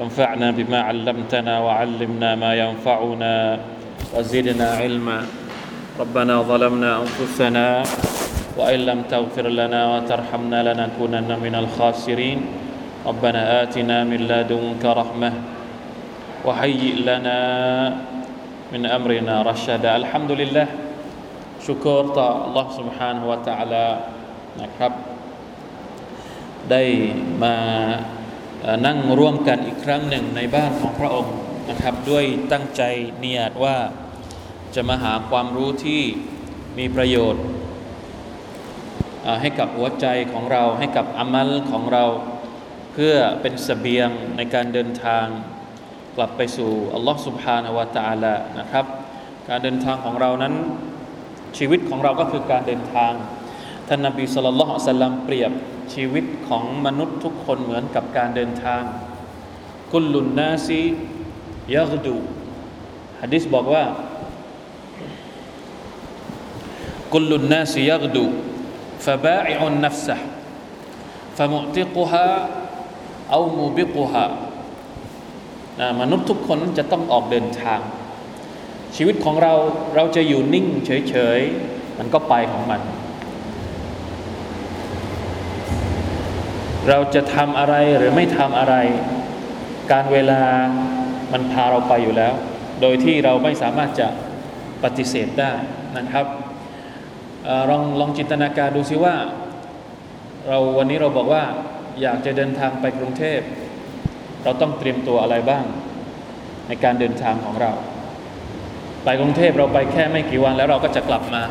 [0.00, 3.34] انفعنا بما علمتنا وعلمنا ما ينفعنا
[4.16, 5.18] وزدنا علما
[6.00, 7.82] ربنا ظلمنا أنفسنا
[8.56, 12.38] وإن لم تغفر لنا وترحمنا لنكونن من الخاسرين
[13.06, 15.32] ربنا آتنا من لدنك رحمة
[16.44, 17.38] وهيئ لنا
[18.72, 20.68] من أمرنا رشدا الحمد لله
[21.64, 23.86] ชุกรต่อ Allah سبحانه และ تعالى
[24.60, 24.92] นะครับ
[26.70, 26.82] ได้
[27.42, 27.56] มา
[28.85, 31.35] นั่งร่วมกันอีกครั้งหนึ่งในบ้านของพระองค์
[31.69, 32.83] นะครับ ด้วยตั้งใจ
[33.19, 33.77] เนียดว่า
[34.75, 36.01] จะมาหาความรู้ที่
[36.77, 37.43] มีประโยชน์
[39.41, 42.03] ให้กับหัวใจของเราให้กับอามัลของเรา
[42.93, 45.25] เพื่อเป็นสเสบียงในการเดินทาง
[46.15, 48.85] กลับไปสู่อัลลอฮ์สุบฮานาวะตาละนะครับ
[49.49, 50.53] การเดินทางของเรานั้น
[51.57, 53.11] ชีวิตของเราก็คือการเดินทาง
[53.87, 55.51] ท่านนบีสุลต่านละฮ์สัลลัมเปรียบ
[55.94, 58.82] ชีวิตของมนุษย์ทุกคนเหมือนกับการเดินทาง
[59.92, 60.80] กุลลุนนาซี
[61.74, 62.16] ยักดู
[63.20, 63.84] ฮะดิษบอกว่า
[67.12, 68.26] กุลลุนนาซียักดู
[69.06, 70.18] فبائع نفسه
[71.36, 72.26] فمعتقها
[73.34, 74.26] أو موبقها
[75.80, 77.80] นะมนุษย์ทุกคนจะต้องออกเดินทาง
[78.96, 79.54] ชีวิตของเรา
[79.94, 82.80] เราจะอยู่นิ่งเฉยๆ มันก็ไปของมัน
[86.89, 88.75] เราจะทำอะไรหรือไม่ทำอะไร
[89.91, 90.41] การเวลา
[91.31, 92.33] มันพาเราไปอยู่แล้ว
[92.81, 94.07] โดยที่เราไม่สามารถจะ
[94.83, 95.51] ปฏิเสธได้
[95.97, 96.25] นะครับ
[97.69, 99.15] ลองลองจินตนาการดูซิว่า
[100.47, 101.43] เราวันนี้เราบอกว่า
[102.01, 103.39] อยากจะเดินทางไปกรุงเทพ
[104.43, 105.65] เราต้องเตรียมตัวอะไรบ้าง
[106.67, 107.71] ในการเดินทางของเรา
[109.03, 111.43] ไปกรุงเทพเราไปแค่ไม่กี่วันแล้วเราก็จะกลับมา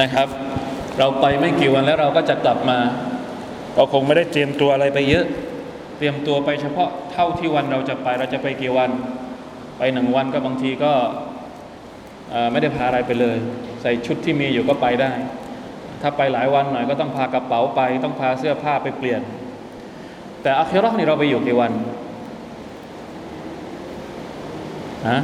[0.00, 0.28] นะครับ
[0.98, 2.78] เราไปไม่กี่วันแล้วเราก็จะกลับมา
[3.74, 5.24] เราคงไม่ได้เตรียมตัวอะไรไปเยอะ
[5.98, 8.90] เตรียมตัวไปเฉพาะเท่าที่วันเราจะไปเราจะไปกี่วัน
[9.78, 10.92] ไปหนึ่งวันก็บางทีก็
[12.52, 13.36] ไม่ได้พาอะไรไปเลย
[13.82, 15.12] ใส่ชุดที่มีอยู่ก็ไปได้
[16.02, 19.20] ถ้าไปหลายวันหน่อยก็ต้องพากระเป๋าไป ต้องพาเสื้อผ้าไปเปลี่ยน
[20.42, 21.72] แต่อัครอนี่เราไปอยู่กี่วัน
[25.08, 25.20] ฮะ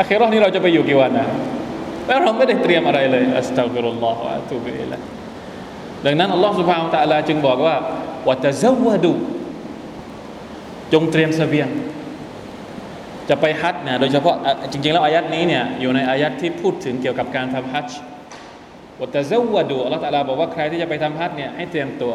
[0.00, 1.26] อัครอนี่เราจะไปอยู่กี่วันนะ
[2.06, 4.98] แล้วเราไม่ได้เตรียมอะไรเลยอัสตัฟิรุลลอฮฺวะตุบิละ
[6.06, 7.76] ดังนั้นอัลลอฮฺสุบฮานตะลาจึงบอกว่า
[8.28, 9.12] วะตะซาวดู
[10.92, 11.68] จงเตรียมเสบียง
[13.28, 14.36] จะไปฮัจเนี่ยโดยเฉพาะ
[14.72, 17.88] จริงๆแล้วอายัดนี้เนี่ยอยู่ในอายัดที่พูดถึงเกี่ยวกับการทำฮัจ
[19.00, 22.12] วัตะเซวดูอัลลอฮฺตะลาบอกว่าใครที่จะไปทำฮัจเนี่ยให้เตรียมตัว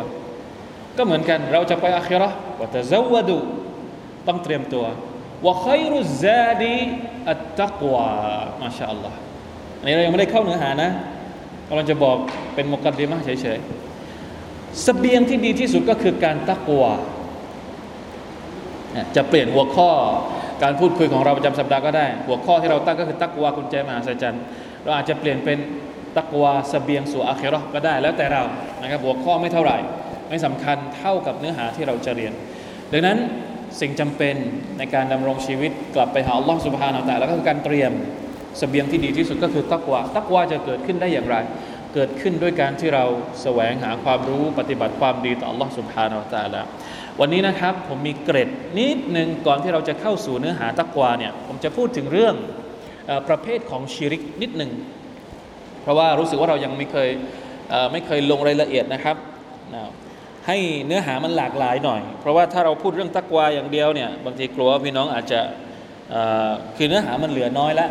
[0.97, 2.29] ก็เหมือนกันเราจะไปอาคิรอ
[2.61, 3.37] วัตะเซวดู
[4.27, 4.85] ต้องเตรียมตัว
[5.45, 6.79] วะขัยรุซาดี
[7.29, 8.07] อัตตักวา
[8.61, 9.17] มาชาอัลลอฮ์
[9.79, 10.91] อันนี้เรายังไม่ได้เข้าเนื้อหานะ
[11.65, 12.17] เราจะบอก
[12.55, 16.91] เป็นมุกัดดิมะเฉยๆสเสบียงที่ดีที่สุดก็คือการตักวา
[19.15, 19.89] จะเปลี่ยนหัวข้อ
[20.63, 24.37] การพูดคุยของเราประจำสัปดาห์ก็ได้ หัวข้อที่เราตั้งก็คือตักวากุญแจมหาสัจจัน
[24.83, 25.57] เราอาจจะเปลี่ยนเป็น
[26.17, 28.43] ตักวาสเบียงสู่อาเครอก็ได้แล้วแต่เรา
[28.81, 29.77] นะครับหัวข้อไม่เท่าไหร่
[30.29, 32.33] ไม่สำคัญเท่ากับเนื้อหาที่เราจะเรียน
[32.91, 33.17] ดังนั้น
[33.79, 34.35] สิ่งจำเป็น
[34.77, 37.91] ในการดำรงชีวิตกลับไปหาอัลลอฮฺสุบฮานาอัลลอฮฺแล้วก็คือการเตรียม
[38.61, 41.35] สเบียงที่ดีที่สุดก็คือตักวาตักวาจะเกิดขึ้นได้อย่างไร
[41.93, 43.05] เกิดขึ้นด้วยการที่เรา
[43.41, 46.67] แสวงหาความรู้ปฏิบัติความดีต่ออัลลอฮฺสุบฮานาอัลลอฮฺ
[47.19, 52.35] วันนี้นะครับผมมีเกร็ดนิดหนึ่งก่อนที่เราจะเข้าสู่เนื้อหาตักวาเนี่ยผมจะพูดถึงเรื่อง
[53.09, 54.71] อประเภทของชิริกนิดหนึ่ง
[55.81, 57.09] เพราะว่ารู้สึกว่าเรายังไม่เคย
[57.91, 59.15] ไม่เคยลงรายละเอียดนะครับ
[60.47, 65.39] ให้เนื้อหามันหลากหลายหน่อย เพราะว่าถ้าเราพูดเรื่องตักวาอย่างเดียวเนี่ยบางทีกลัวพี่น้องอาจจะ
[66.77, 67.89] คือเนื้อหามันเหลือน้อยแล้ว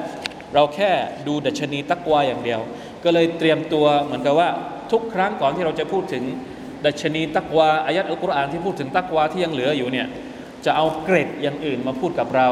[0.54, 0.90] เราแค่
[1.26, 2.60] ดูดัชนีตักวาอย่างเดียว
[3.04, 4.48] ก็เลยเตรียมตัวเหมือนกับว่า
[4.92, 6.22] ทุกครั้งก่อนที่เราจะพูดถึง
[6.86, 10.06] ดัชนีตักวาอายัดอัลกุรอานที่พูดถึงตักวาที่ยังเหลืออยู่เนี่ย
[10.64, 12.48] จะเอาเกรดอย่างอื่นมาพูดกับเรา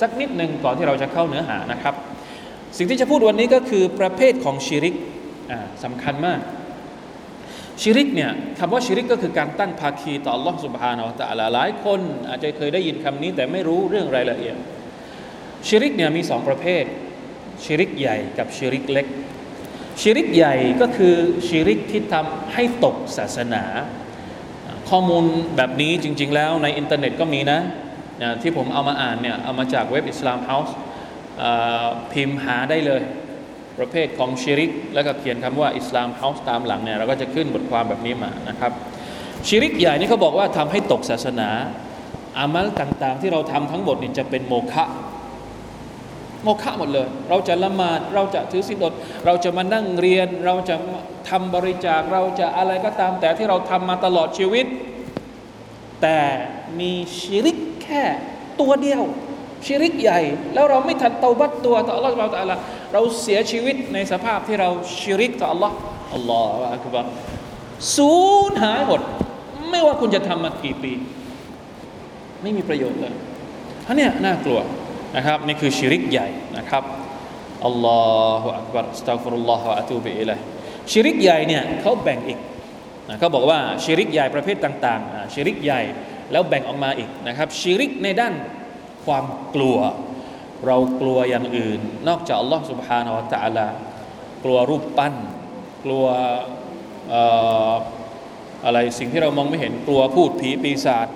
[0.00, 1.94] สักนิดหนึ่งก่อนที่เราจะเข้าเนื้อหานะครับ
[2.78, 4.94] สิ่งที่จะพูดวันนี้ก็คือประเภทของชิริก
[5.84, 6.40] สำคัญมาก
[7.81, 11.99] ชิริกเนี่ยคำว่าชิริกก็คือการตั้งภาคีต่อ Allah سبحانه และ تعالى หลายคน
[12.29, 14.57] อาจจะเคยได้ยินคำนี้ แต่ไม่รู้เรื่องรายละเอียด
[15.67, 16.83] ชิริกเนี่ยมีสองประเภท
[17.63, 19.07] ชิริกใหญ่กับชิริกเล็ก
[20.01, 21.15] ชิริกใหญ่ก็คือ
[21.47, 23.63] ชิริกที่ทำให้ตกศาสนา
[24.89, 25.25] ข้อมูล
[25.55, 27.59] แบบนี้จริง ๆ แล้วในอินเทอร์เน็ตก็มีนะ
[28.41, 30.75] ที่ผมเอามาอ่านเนี่ยเอามาจากเว็บอิสลามเฮาส์
[32.11, 33.01] พิมพ์หาได้เลย
[33.78, 38.72] ประเภทของชิริก แล้วก็เขียนคำว่าอิสลามเฮาส์ตามหลังเนี่ยเราก็จะขึ้นบทความแบบนี้มานะครับ
[39.46, 41.48] ชิริกใหญ่นี่เขาบอกว่าทำให้ตกศาสนา
[42.38, 44.84] อามัลต่างๆ ที่เราทำทั้งหมดนี่จะเป็นโมฆะ
[46.42, 48.92] โมฆะหมดเลย เราจะละหมาดเราจะถือศีลอด
[49.26, 50.76] เราจะมานั่งเรียน เราจะ
[51.30, 54.66] ทำบริจาคเราจะอะไรก็ตามแต่ที่เราทำมาตลอดชีวิต
[56.02, 56.18] แต่
[56.80, 58.02] มีชิริกแค่
[58.60, 59.02] ตัวเดียว
[59.64, 60.20] ชิริกใหญ่
[60.54, 62.58] แล้วเราไม่ทันเตาบัตตัวต่อ Allah เราแต่ละ
[62.96, 64.70] เราเสียชีวิตในสภาพที่เรา
[65.00, 65.72] ชิริกต่อ Allah
[66.14, 67.04] อัลลอฮฺอักบาร
[67.96, 68.14] สู
[68.50, 69.00] ญหายหมด
[69.70, 70.92] ไม่ว่าคุณจะทำมากี่ปี
[72.42, 73.14] ไม่มีประโยชน์เลย
[73.86, 74.60] ท่านี้น่ากลัว
[75.16, 76.84] นะครับนี่คือชิริกใหญ่นะครับ
[77.66, 78.00] อัลลอ
[78.40, 80.38] ฮฺอักบารสตัฟรุลลอฮฺอะตูบิอิลัย
[80.92, 82.38] ชิริกใหญ่เนี่ยเขาแบ่งอีก
[83.18, 85.80] เขาบอกว่าชิริกใหญ่ประเภทต่างๆชิริกใหญ่
[86.32, 88.34] แล้วแบ่งออกมาอีกนะครับชิริกในด้าน
[89.04, 89.24] ความ
[89.54, 89.78] กลัว
[90.67, 93.67] เรากลัวอย่างอื่น นอกจากอัลลอฮ์ سبحانه และ تعالى
[94.43, 95.13] กลัวรูปปั้น
[95.83, 96.05] กลัว
[98.65, 101.07] อะไรสิ่งที่เรามองไม่เห็นกลัวพูดผีปีศาจ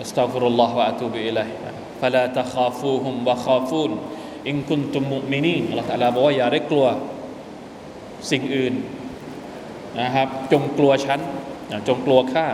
[0.00, 1.48] อัสตัฟุรุลลอฮฺวะอะตูบิอิลัย
[2.00, 3.90] ฟะลาตะคาฟูฮุมวะคาฟูน
[4.48, 6.86] อินคุนตุมมุมินีนอัลลอฮฺตะลาบอกว่าอย่าได้กลัว
[8.30, 8.74] สิ่งอื่น
[10.00, 11.20] นะครับจงกลัวฉัน
[11.88, 12.46] จงกลัวข้า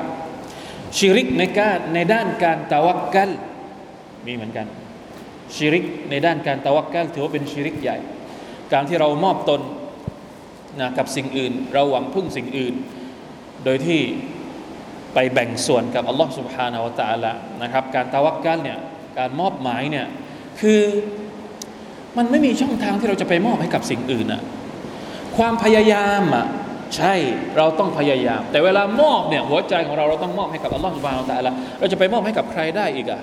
[0.97, 3.31] ชิริกในการในด้านการตะวักกัล
[4.27, 4.67] มีเหมือนกัน
[5.55, 7.99] ชิริกในด้านการตะวักกัลถือว่าเป็นชิริกใหญ่
[8.73, 9.61] การที่เรามอบตน
[10.81, 12.75] นะกับสิ่งอื่น เราหวังพึ่งสิ่งอื่น
[13.65, 14.01] โดยที่
[15.15, 18.79] ไปแบ่งส่วนกับอัลลอฮ์ سبحانه และ تعالى นะครับการตะวักกัลเนี่ย
[19.19, 20.07] การมอบหมายเนี่ย
[20.61, 20.83] คือ
[22.17, 24.43] มันไม่มีช่องทางที่เราจะไปมอบให้กับสิ่งอื่นอะ
[25.37, 26.47] ความพยายามอะ
[26.97, 27.15] ใช่
[27.57, 33.21] เราต้องพยายาม แต่เวลามอบเนี่ยหัวใจของเราเราต้องมอบให้กับอัลลอฮ์ سبحانه และ تعالى เราจะไปมอบให้กับใครได้อีกอะ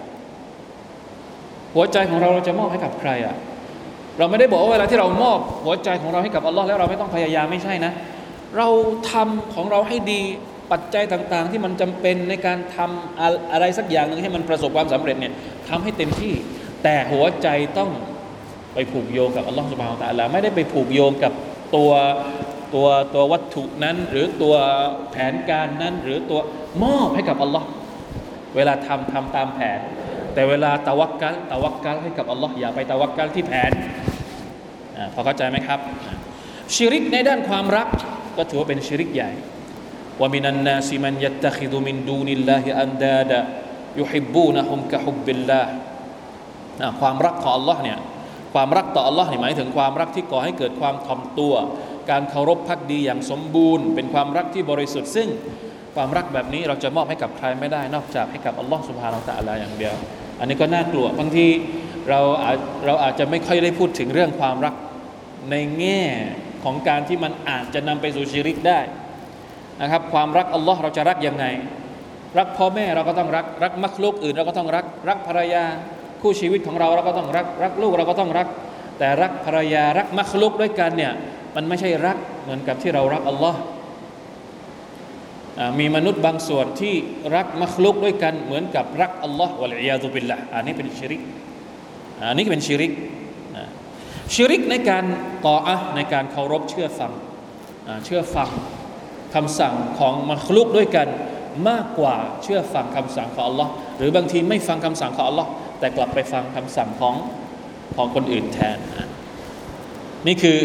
[1.78, 3.34] หัวใจของเราเราจะมอบให้กับใครอะ่ะ
[4.18, 7.92] เราไม่ได้บอกว่าเวลาที่เรามอบหัวใจของเราให้กับอัลลอฮ์แล้วเราไม่ต้องพยายามไม่ใช่นะ
[8.56, 8.68] เรา
[9.12, 10.20] ทำของเราให้ดี
[10.72, 15.32] ปัจจัยต่างๆ ที่มันจำเป็นในการทำอะไรสักอย่างหนึ่งให้มันประสบความสำเร็จเนี่ย
[15.68, 16.32] ทำให้เต็มที่
[16.82, 17.48] แต่หัวใจ
[17.78, 17.90] ต้อง
[18.74, 21.32] ไปผูกโยงกับอัลลอฮ์สุบฮานตะลาไม่ได้ไปผูกโยงกับ
[21.76, 21.90] ตัว
[22.74, 24.54] ตัวตัววัตถุนั้น หรือตัว
[25.10, 26.40] แผนการนั้น หรือตัว
[26.82, 27.66] มอบให้กับอัลลอฮ์
[28.56, 29.80] เวลาทำทำตามแผน
[30.38, 33.72] แต่เวลาตะวักกัลตะวักกัลให้กับอัลลอฮ์อย่าไปตะวักกัลที่แผน
[34.96, 35.80] อพอเข้าใจไหมครับ
[36.74, 37.88] ชิริกในด้านความรัก
[38.36, 39.30] ก็ถือว่าเป็นชิริกใหญ่
[40.20, 43.38] ว่ามินันนาซิมันยัตตะคิดุมินดูนิลลาฮิอันดาดะ
[43.98, 45.72] ยุฮิบบูนะฮุมกะฮุบบิลลาห์
[47.00, 47.98] ความรักของอัลลอฮ์เนี่ย
[48.54, 51.54] ความรักต่ออัลลอฮ์นี่หมายถึงความรักที่ก่อให้เกิดความทอมตัว
[52.10, 55.28] การเคารพพักดีอย่างสมบูรณ์ เป็นความรักที่บริสุทธิ์ซึ่ง
[55.96, 59.96] ความรักแบบนี้เราจะมอบให้กับใครไม่ได้นอกจากให้กับอัลลอฮ์สุบฮานาอัลลอฮ์อย่างเดียว
[60.40, 61.46] อันนี้ก็น่ากลัวบางที
[62.10, 64.74] เราอาจเราอาจจะไม่ค่อยได้พูดถึงเรื่องความรัก
[65.50, 66.02] ในแง่
[66.64, 68.80] ของการที่มันอาจจะนำไปสู่ชีริกได้
[69.82, 71.44] นะครับ ความรักอัลลอฮ์เราจะรักยังไง
[72.38, 75.64] รักพ่อแม่เราก็ต้องรัก รักมักลูกอื่นเราก็ต้องรัก รักภรรยา
[76.22, 78.46] คู่ชีวิตของเราเราก็ต้องรัก รักลูกเราก็ต้องรัก
[78.98, 81.12] แต่รักภรรยารักมักลูกด้วยกันเนี่ย
[81.56, 83.58] มันไม่ใช่รักเหมือนกับที่เรารักอัลลอฮ์
[85.78, 86.94] มีมนุษย์บางส่วนที่
[87.34, 91.20] รักมัคลุกด้วยกันเหมือนกับรักอัลลอฮ์วะลัยยาตุบิลละอันนี้เป็นชิริก
[92.28, 92.92] อันนี้เป็นชิริก
[94.34, 95.04] ชิริกในการ
[95.46, 97.12] ต่ออะในการเคารพเชื่อฟัง
[98.04, 98.50] เชื่อฟัง
[99.34, 101.08] คำสั่งของมัคลุกด้วยกัน
[101.68, 107.14] มากกว่าเชื่อฟังคำสั่งของอัลลอฮ์หรือบางทีไม่ฟังคำสั่งของอัลลอฮ์แต่กลับไปฟังคำสั่งของ
[107.96, 108.78] ของคนอื่นแทน
[110.26, 110.58] นี่คือ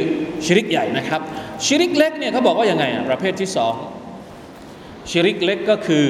[0.45, 1.21] ชิริกใหญ่นะครับ
[1.65, 3.73] ชิริกเล็กเนี่ยเขาบอกว่ายังไงประเภทที่สอง
[5.09, 6.07] ชิริกเล็กก็คือ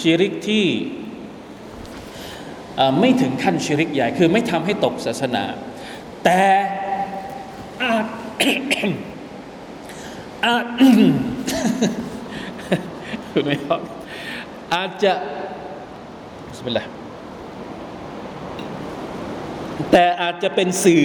[0.00, 0.66] ชิริกที่
[3.00, 5.44] ไม่ถึงขั้นชิริกใหญ่ คือไม่ทำให้ตกศาสนา
[6.24, 6.42] แต่
[7.82, 8.06] อาจ
[10.44, 10.64] อาจ
[13.30, 13.80] คุณไม่ครับ
[14.74, 15.12] อาจจะ
[16.56, 16.84] สมิลละ
[19.92, 21.04] แต่อาจจะเป็นสื่อ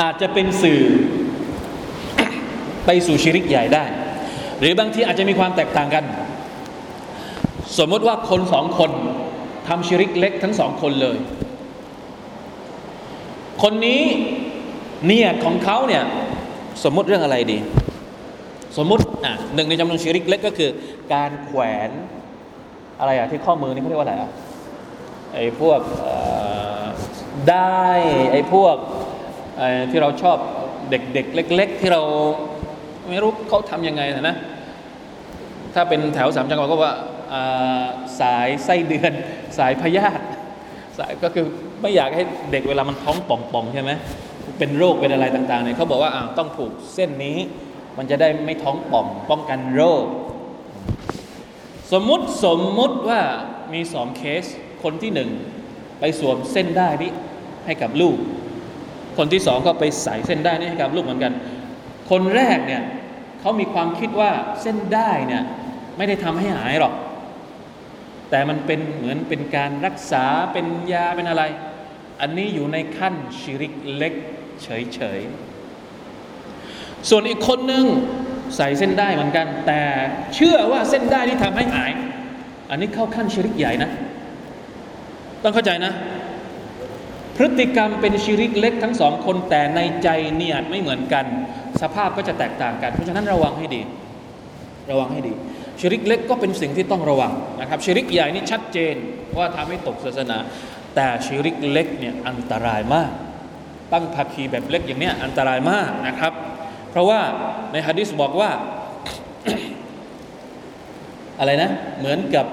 [0.00, 0.82] อาจจะเป็นสื่อ
[2.86, 3.84] ไปสู่ชิริกใหญ่ได้
[4.62, 6.04] หรือบางทีอาจจะมีความแตกต่างกัน
[7.78, 8.90] สมมติว่าคนสองคน
[9.68, 11.18] ทำชิริกเล็กทั้งสองคนเลย
[13.62, 14.02] คนนี้
[15.04, 16.04] เนียของเขาเนี่ย
[16.84, 17.58] สมมติเรื่องอะไรดี
[18.76, 20.70] สมมติอะหนึ่งในจำนวนชิริกเล็กก็คือ
[21.14, 21.90] การแขวน
[23.00, 24.30] อะไรอะที่ข้อมือนี่เขาเรียกว่าอะไรอะ
[25.34, 25.80] ไอ้พวก
[27.50, 27.88] ได้
[28.32, 28.76] ไอ้พวก
[29.90, 30.36] ที่เราชอบ
[30.90, 32.02] เด็กๆเล็ก ๆ ที่เรา
[33.12, 34.36] ไม่รู้เขาทำยังไงนะ
[35.74, 36.94] ถ้าเป็นแถวสามจังหวัดก็ว่า
[38.20, 39.12] สายไส้เดือน
[39.58, 40.24] สายพยาธิ
[40.98, 41.46] สายก็คือ
[41.80, 43.90] ไม่อยากให้เด็กเวลามันท้องป่องๆใช่ไหม
[44.58, 47.38] เป็นโรคเป็นอะไรต่างๆเนี่ยเขาบอกว่าต้องผูกเส้นนี้
[47.98, 50.04] มันจะได้ไม่ท้องป่องป้องกันโรค
[51.92, 53.20] สมมุติสมมุติว่า
[53.74, 54.44] มีสองเคส
[54.82, 55.30] คนที่หนึ่ง
[56.00, 57.10] ไปสวมเส้นได้นี้
[57.66, 58.16] ให้กับลูก
[59.18, 61.32] คนที่สองก็ไปใส่เส้นได้นี้ให้กับลูกเหมือนกัน
[62.10, 62.82] คนแรกเนี่ย
[63.42, 64.30] เขามีความคิดว่า
[64.62, 65.42] เส้นได้เนี่ย
[65.96, 66.94] ไม่ได้ทำให้หายหรอก
[68.30, 71.42] แต่มันเป็นเหมือนเป็นการรักษาเป็นยาเป็นอะไร
[72.20, 74.14] อันนี้อยู่ในขั้นชิริกเล็ก
[74.62, 77.84] เฉยๆ ส่วนอีกคนหนึ่ง
[78.56, 79.80] ใส่เส้นได้เหมือนกัน แต่
[80.34, 81.92] เชื่อว่าเส้นได้ที่ทำให้หาย
[82.70, 83.90] อันนี้เข้าขั้นชิริกใหญ่นะ
[85.42, 85.92] ต้องเข้าใจนะ
[87.36, 91.24] พฤติกรรมเป็นชิริกเล็กทั้งสองคนแต่ในใจเนียดไม่เหมือนกัน
[91.82, 93.82] สภาพก็จะแตกต่างกัน เพราะฉะนั้นระวังให้ดี
[94.90, 95.32] ระวังให้ดี
[95.80, 98.94] ชิริกเล็กก็เป็นสิ่งที่ต้องระวังนะครับชิริกใหญ่นี่ชัดเจน
[99.38, 100.38] ว่าทำให้ตกศาสนา
[100.94, 103.10] แต่ชิริกเล็กเนี่ยอันตรายมาก
[103.92, 106.32] ตั้งภาคีแบบเล็กอย่างเนี้ยอันตรายมากนะครับ
[106.90, 107.20] เพราะว่า
[107.72, 108.50] ในฮะดิษบอกว่า
[111.38, 112.46] อะไรนะ เหมือนกับ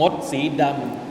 [0.00, 0.64] มดสีด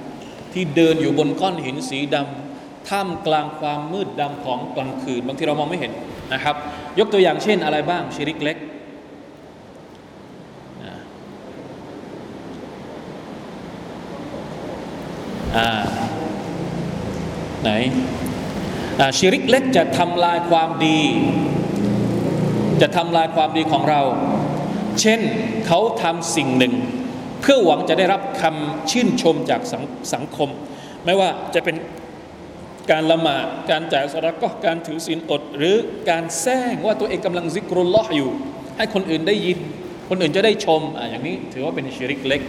[0.03, 5.91] ำที่เดินอยู่บนก้อนหินสีดำท่ามกลางความมืดดำของกลางคืน บางทีเรามองไม่เห็น
[6.33, 6.55] นะครับ
[6.99, 8.57] ยกตัวอย่างเช่นอะไรบ้างชิริกเล็ก
[17.63, 17.71] ไหน
[19.17, 20.99] ชิริกเล็กจะทำลายความดี
[22.81, 24.01] จะทำลายความดีของเรา
[25.01, 25.19] เช่น
[25.67, 26.73] เขาทำสิ่งหนึ่ง
[27.41, 29.73] เพื่อหวังจะได้รับคำชื่นชมจากส
[30.13, 30.49] สังคม
[31.05, 31.75] ไม่ว่าจะเป็น
[32.91, 35.75] การละหมาดการจ่ายสระก็การถือศีลอด หรือ
[36.09, 38.31] การแซงว่าตัวเองกำลังซิกรุลลอฮ์อยู่
[38.77, 39.57] ให้คนอื่นได้ยิน
[40.09, 42.41] คนอื่นจะได้ชมอะอย่างนี้ถือว่าเป็นชิริกเล็ก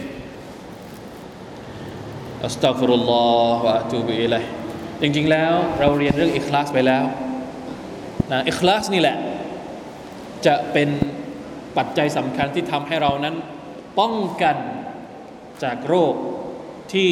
[2.45, 3.27] อัสตัฟรุลลอ
[3.59, 4.45] ฮฺวะตูบิอิลัย
[5.03, 7.05] จริงๆแล้วเราเรียนเรื่องอิคลาสไปแล้ว
[8.33, 9.17] นะอิคลาสนี่แหละ
[10.47, 10.89] จะเป็น
[11.77, 13.35] ปัจจัยสำคัญที่ทำให้เรานั้น
[13.99, 14.57] ป้องกัน
[15.63, 16.15] จากโรค
[16.93, 17.11] ที่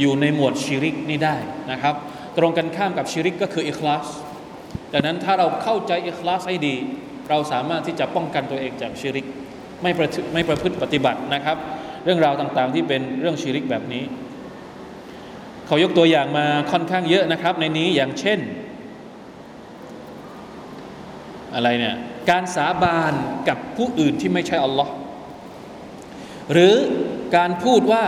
[0.00, 1.36] อยู่ในหมวดชิริกนี่ได้
[1.70, 1.94] นะครับ
[2.40, 4.06] ตรงกันข้ามกับชิริกก็คืออิคลาส
[4.92, 6.76] ดังนั้นถ้าเราเข้าใจอิคลาสให้ดี
[7.28, 9.26] เราสามารถที่จะป้องกันตัวเองจากชิริก
[9.82, 11.56] ไม่ประไม่ประพฤติปฏิบัตินะครับ
[12.04, 14.04] เรื่องราวต่างๆที่เป็นเรื่องชิริกแบบนี้
[15.66, 18.38] เขายกตัวอย่างมาค่อนข้างเยอะนะครับ ในนี้อย่างเช่น
[21.54, 21.96] อะไรเนี่ย
[22.30, 23.12] การสาบาน
[23.48, 24.92] กับผู้อื่นที่ไม่ใช่อัลลอฮ์
[26.52, 26.74] หรือ
[27.36, 28.04] การพูดว่า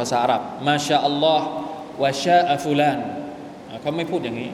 [0.00, 1.46] ภาษาอาหรับมาชาอัลลอฮ์
[2.02, 2.98] วะชาอัฟูลาน
[3.82, 4.50] เขาไม่พูดอย่างนี้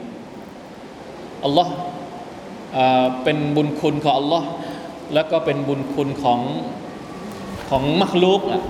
[1.43, 1.71] อัลลอฮ์
[3.23, 4.47] เป็นบุญคุณของอัลลอฮ์
[5.13, 6.39] แล้วก็เป็นบุญคุณของ
[7.69, 8.63] ของมักลุกนะ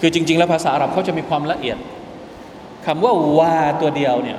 [0.00, 1.78] คือจริง ๆ แล้วภาษาอาหรับเขาจะมีความละเอียด
[2.86, 4.38] คำว่าวาตัวเดียวเนี่ย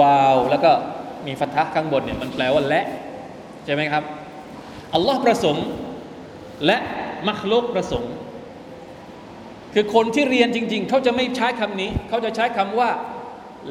[0.00, 0.70] วาวแล้วก็
[1.26, 2.84] มีฟัทะข้างบนเนี่ยมันแปลว่าและ
[3.64, 4.02] ใช่ไหมครับ
[4.94, 5.66] อัลลอฮ์ประสงค์
[6.66, 6.76] และ
[7.28, 8.12] มัคลุกประสงค์
[9.74, 12.90] คือคนที่เรียนจริง ๆ เขาจะไม่ใช้คำนี้ เขาจะใช้คำว่า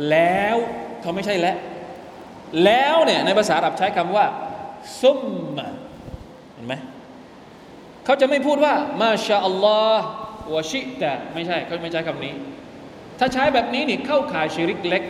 [0.10, 0.58] แล้ว
[1.02, 1.56] เขาไม่ใช่และ
[2.66, 4.26] แล้วเนี่ยในภาษาอาหรับใช้คำว่า
[5.02, 5.20] ซุม
[5.58, 5.68] มา
[6.54, 6.74] เห็นไหม
[8.06, 10.06] เขาจะไม่พูดว่า มาชาอัลลอฮ์
[10.54, 12.34] วะชิตะไม่ใช่เขาไม่ใช้คำนี้
[13.20, 15.04] ถ้าใช้แบบนี้นี่เข้าข่ายชิริกเล็ก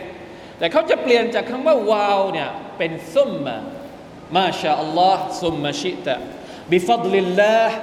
[0.58, 3.56] แต่เขาจะเปลี่ยนจากคำว่าวาวเนี่ยเป็นซุมมา
[4.36, 6.14] มาชาอัลลอฮ์ซุมมาชิตะ
[6.72, 7.76] บิฟัดลิลลาห์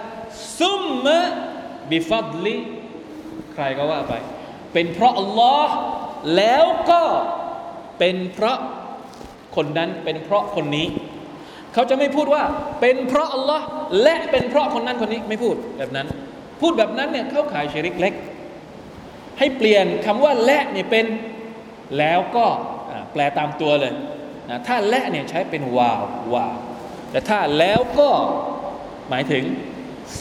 [0.59, 1.17] ซุมมา
[1.91, 2.55] บิฟัดลิ
[3.53, 4.13] ใครก็ว่าไป
[4.73, 5.75] เป็นเพราะอัลลอฮ์
[6.35, 7.03] แล้วก็
[7.99, 8.57] เป็นเพราะ
[9.55, 10.87] คนนั้นเป็นเพราะคนนี้
[11.73, 12.43] เขาจะไม่พูดว่า
[12.81, 13.65] เป็นเพราะอัลลอฮ์
[14.03, 16.07] และเป็นเพราะคนนั้นคนนี้ไม่พูดแบบนั้น
[16.61, 18.13] พูดแบบนั้นเนี่ยเข้าขายชิริกเล็ก
[19.39, 21.05] ให้เปลี่ยนคำว่าและเนี่ยเป็น
[21.97, 22.45] แล้วก็
[23.11, 23.93] แปลตามตัวเลย
[24.49, 26.55] นะถ้าและเนี่ยใช้เป็นวาววาว
[27.11, 28.09] แต่ถ้าแล้วก็
[29.09, 29.43] หมายถึง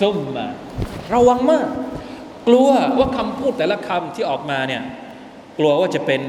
[0.00, 0.46] ซุ่มมา
[1.14, 1.68] ระวังมาก
[2.48, 2.68] กลัว
[2.98, 4.82] ว่าคำพูดแต่ละคำที่ออกมาเนี่ย
[5.58, 6.20] กลัวว่าจะเป็น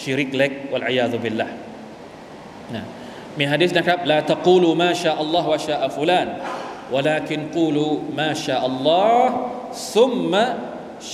[0.00, 1.46] ชิริกเล็กวัลอยาซุบิลละ
[2.74, 2.82] นะ
[3.38, 6.28] มีฮะดิษนะครับลาตะกูลูมาชาอัลลอฮ์วะชาอัฟุลาน
[6.94, 9.22] ولكن قولوا ما شاء الله
[9.94, 10.32] ثم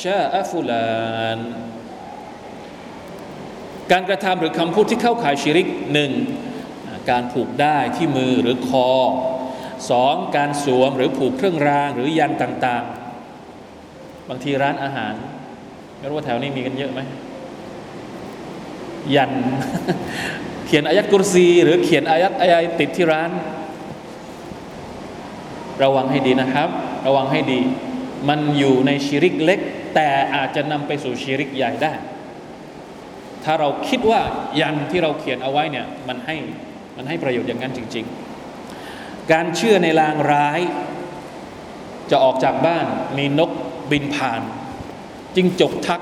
[0.03, 1.39] ชาอัฟุลาน
[3.93, 6.13] การกระทำหรือคำพูดที่เข้าข่ายชิริกหนึ่ง
[7.11, 8.91] การผูกได้ที่มือหรือคอ
[9.91, 15.15] สองการสวมหรือผูกเครื่องราง หรือยันต่างๆ บางทีร้านอาหาร
[15.99, 17.01] ไม่รู้ว่าแถวนี้มีกันเยอะไหม
[19.16, 19.34] ยัน
[20.68, 23.32] เขียนอายัดกุรซี หรือเขียนอายัดอายติดที่ร้าน
[25.84, 26.70] ระวังให้ดีนะครับ
[27.08, 27.62] ระวังให้ดี
[28.30, 29.60] มันอยู่ในชิริกเล็ก
[29.96, 31.94] แต่อาจจะนำไปสู่ชิริกใหญ่ได้
[33.44, 34.22] ถ้าเราคิดว่า
[34.60, 36.36] ยันที่เราเขียนเอาไว้เนี่ยมันให้
[36.98, 38.06] มันให้ประโยชน์อย่างนั้นจริง
[38.68, 40.60] ๆ การเชื่อในลางร้าย
[42.12, 42.86] จะออกจากบ้าน
[43.18, 43.52] มีนก
[43.92, 44.42] บินผ่าน
[45.36, 46.02] จิงจกทัก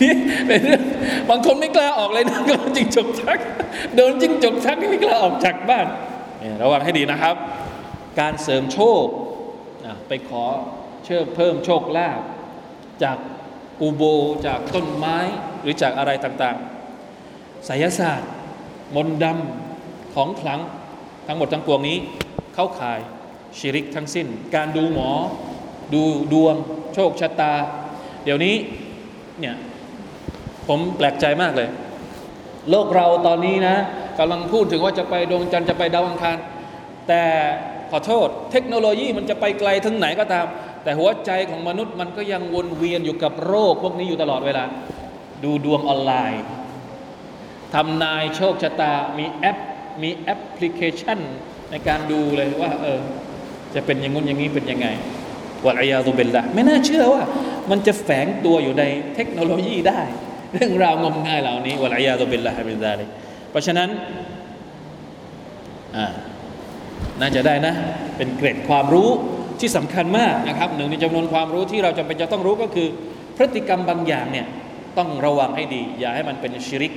[0.00, 0.12] นี่
[0.46, 0.82] เป็นเรื่อง
[1.30, 3.38] บางคนไม่กล้าออกเลยนะก็จิงจกทัก
[3.96, 5.86] เดินจิ้งจกทักไม่กล้าออกจากบ้าน
[6.62, 7.34] ระวังให้ดีนะครับ
[8.20, 9.04] การเสริมโชค
[10.08, 10.44] ไปขอ
[11.04, 12.20] เชื่อเพิ่มโชคลาภ
[13.02, 13.18] จาก
[13.80, 14.02] กูโบ
[14.46, 15.18] จากต้นไม้
[15.62, 18.30] หรือจากอะไรต่างๆไสยศาสตร์
[18.94, 20.60] มนต์ดำของขลัง
[21.26, 21.98] ทั้งหมดทั้งปวงนี้
[22.54, 22.98] เข้าข่าย
[23.58, 25.10] ชิริกทั้งสิ้น การดูหมอ
[25.94, 26.02] ดู
[26.32, 26.54] ดวง
[26.94, 27.54] โชคชะตา
[28.24, 28.54] เดี๋ยวนี้
[29.40, 29.56] เนี่ย
[30.68, 31.68] ผมแปลกใจมากเลย
[32.70, 33.76] โลกเราตอนนี้นะ
[34.18, 36.36] กำลังพูดถึงว่าจะไปดวงจันทร์จะไปดาวอังคาร
[37.08, 37.22] แต่
[37.90, 40.46] ขอโทษ เทคโนโลยีมันจะไปไกลถึงไหนก็ตาม
[40.82, 44.64] แต่หัวใจของมนุษย์มันก็ยังวนเวียนอยู่กับโรคพวกนี้อยู่ตลอดเวลา
[45.44, 46.44] ดูดวงออนไลน์
[47.74, 49.58] ทำนายโชคชะตามีแอป
[50.02, 51.18] มีแอปพลิเคชัน
[51.70, 53.00] ในการดูเลยว่าเออ
[53.74, 54.86] จะเป็นอย่างงู้นอย่างนี้เป็นยังไง
[55.66, 57.22] วะลัยาตุเบลละไม่น่าเชื่อว่า
[57.70, 60.00] มันจะแฝงตัวอยู่ในเทคโนโลยีได้
[60.52, 63.06] เรื่องราวงมง่ายเหล่านี้วะลัยาตุเบลละฮะบินซาลิ
[63.50, 63.88] เพราะฉะนั้น
[67.20, 67.74] น่าจะได้นะ
[68.16, 69.08] เป็นเกร็ดความรู้
[69.60, 72.88] ที่สำคัญมากนะครับหนึ่งในจำนวนความรู้ที่เราจำเป็นจะต้องรู้ก็คือ
[73.36, 74.46] พฤติกรรมบางอย่างเนี่ย
[74.98, 76.92] ต้องระวังให้ดี อย่าให้มันเป็นชิริก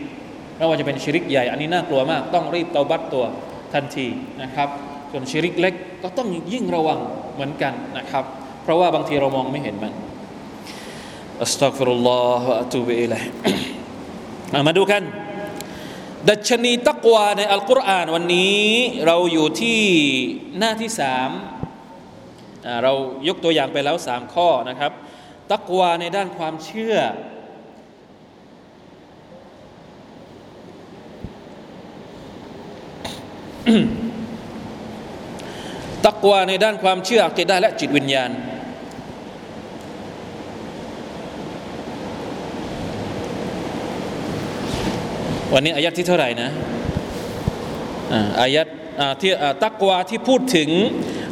[0.57, 3.25] ไม่ว่าจะเป็นชิริกใหญ่ อันนี้น่ากลัวมาก ต้องรีบเตาบัตตัว
[3.73, 4.07] ทันที
[4.41, 4.69] นะครับ
[5.11, 6.99] ส่วนชิริกเล็กก็ต้องยิ่งระวัง
[7.33, 8.23] เหมือนกันนะครับ
[8.63, 9.93] เพราะว่าบางทีเรามองไม่เห็นมัน
[11.43, 13.23] อัสตัฆฟิรุลลอฮฺอะตูบิอิลัย
[14.67, 15.03] มาดูกัน
[16.29, 18.63] ดัชนีตักวาในอัลกุรอานวันนี้
[19.05, 19.81] เราอยู่ที่
[20.59, 21.29] หน้าที่สาม
[22.83, 22.93] เรา
[23.27, 24.91] ยกตัวอย่างไปแล้วสามข้อนะครับ
[25.53, 26.95] ตักวาในด้านความเชื่อ
[36.07, 38.31] ตักวาในด้านความเชื่ออักิดาและจิตวิญญาณ
[45.53, 46.49] วันนี้อายัดที่เท่าไหร่นะ
[48.41, 48.67] อายัด
[49.21, 49.31] ที่
[49.63, 50.69] ตักวาที่พูดถึง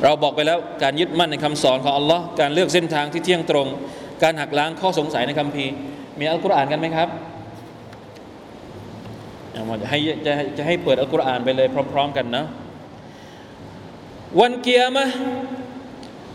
[0.04, 3.68] เราบอกไปแล้วการยึดมั่นในคำสอนของอัลลอฮ์การเลือกเส้นทางที่เที่ยงตรง
[4.24, 5.74] การหักล้างข้อสงสัยในคัมภีร์
[6.20, 7.10] มีอัลกุรอานกันไหมครับ
[9.82, 12.46] จะให้จะจะให้เปิดอัลกุรอานไปเลยพร้อม ๆ กันนะ
[14.40, 15.06] วันเกียร์มะ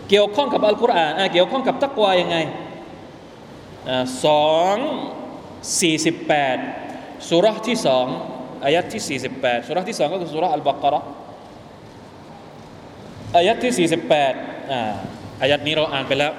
[0.09, 2.37] เกี่ยวข้องกับอัลกุรอานเกี่ยวข้องกับตักวายังไง
[4.25, 4.77] สอง
[5.81, 6.57] สี่สิบแปด
[7.30, 8.06] สุรที่สอง
[8.65, 11.01] อายัดที่ 48สุรที่สองก็คือสุรอัลบากระ
[13.38, 14.93] อายัดที่48อ่า
[15.41, 16.34] อายัดนี้เราอ่านไปแล้ว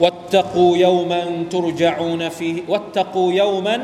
[0.00, 3.76] واتقوا يوما ترجعون فيه واتقوا يوما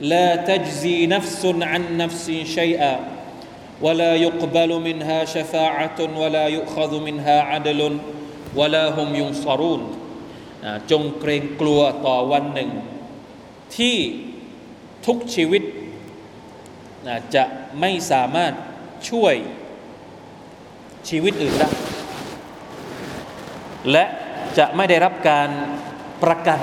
[0.00, 2.94] لا تجزي نفس عن نفس شيئا
[3.80, 7.98] ولا يقبل منها شفاعة ولا يؤخذ منها عدل
[8.56, 9.82] ولا هم ينصرون
[10.90, 12.70] จงเกรงกลัวต่อวันหนึ่ง
[13.76, 13.96] ที่
[15.05, 15.63] ทุกชีวิต
[17.35, 17.43] จะ
[17.79, 18.53] ไม่สามารถ
[19.09, 19.35] ช่วย
[21.09, 21.69] ชีวิตอื่นได้
[23.91, 24.05] และ
[24.57, 25.49] จะไม่ได้รับการ
[26.23, 26.59] ประกัน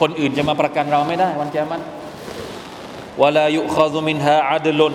[0.00, 1.82] คนอื่นจะมาประกันเราไม่ได้ วันแกมัน
[3.22, 4.94] วลายุคาซุมินฮาอัดลุน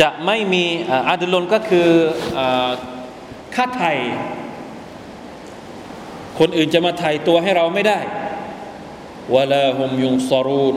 [0.00, 0.64] จะไม่มี
[1.08, 1.88] อัดลุนก็คือ
[3.54, 3.98] ค่าไทย
[6.38, 7.98] คนอื่นจะมาไถ่ตัวให้เราไม่ได้
[9.34, 10.76] วะลาฮุมยุงซารูน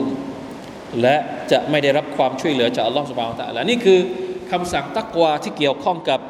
[1.02, 1.16] และ
[1.50, 3.98] จะไม่ได้รับความช่วยเหลือจากอัลลอฮฺสุบานตะละนี่คือ
[4.50, 6.20] คำสั่งตักวาที่เกี่ยวข้องกับ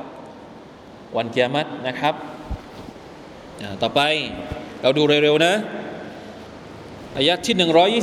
[1.17, 2.15] วันเกียรตินะครับ
[3.83, 4.01] ต่อไป
[4.83, 5.55] เราดูเร็วๆนะ
[7.17, 7.57] อายะที่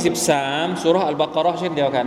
[0.04, 2.06] 123สุรอัลบากรอเช่นเดียวกัน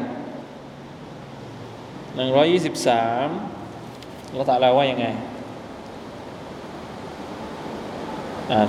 [2.15, 5.05] 123เราตะลาว่ายังไง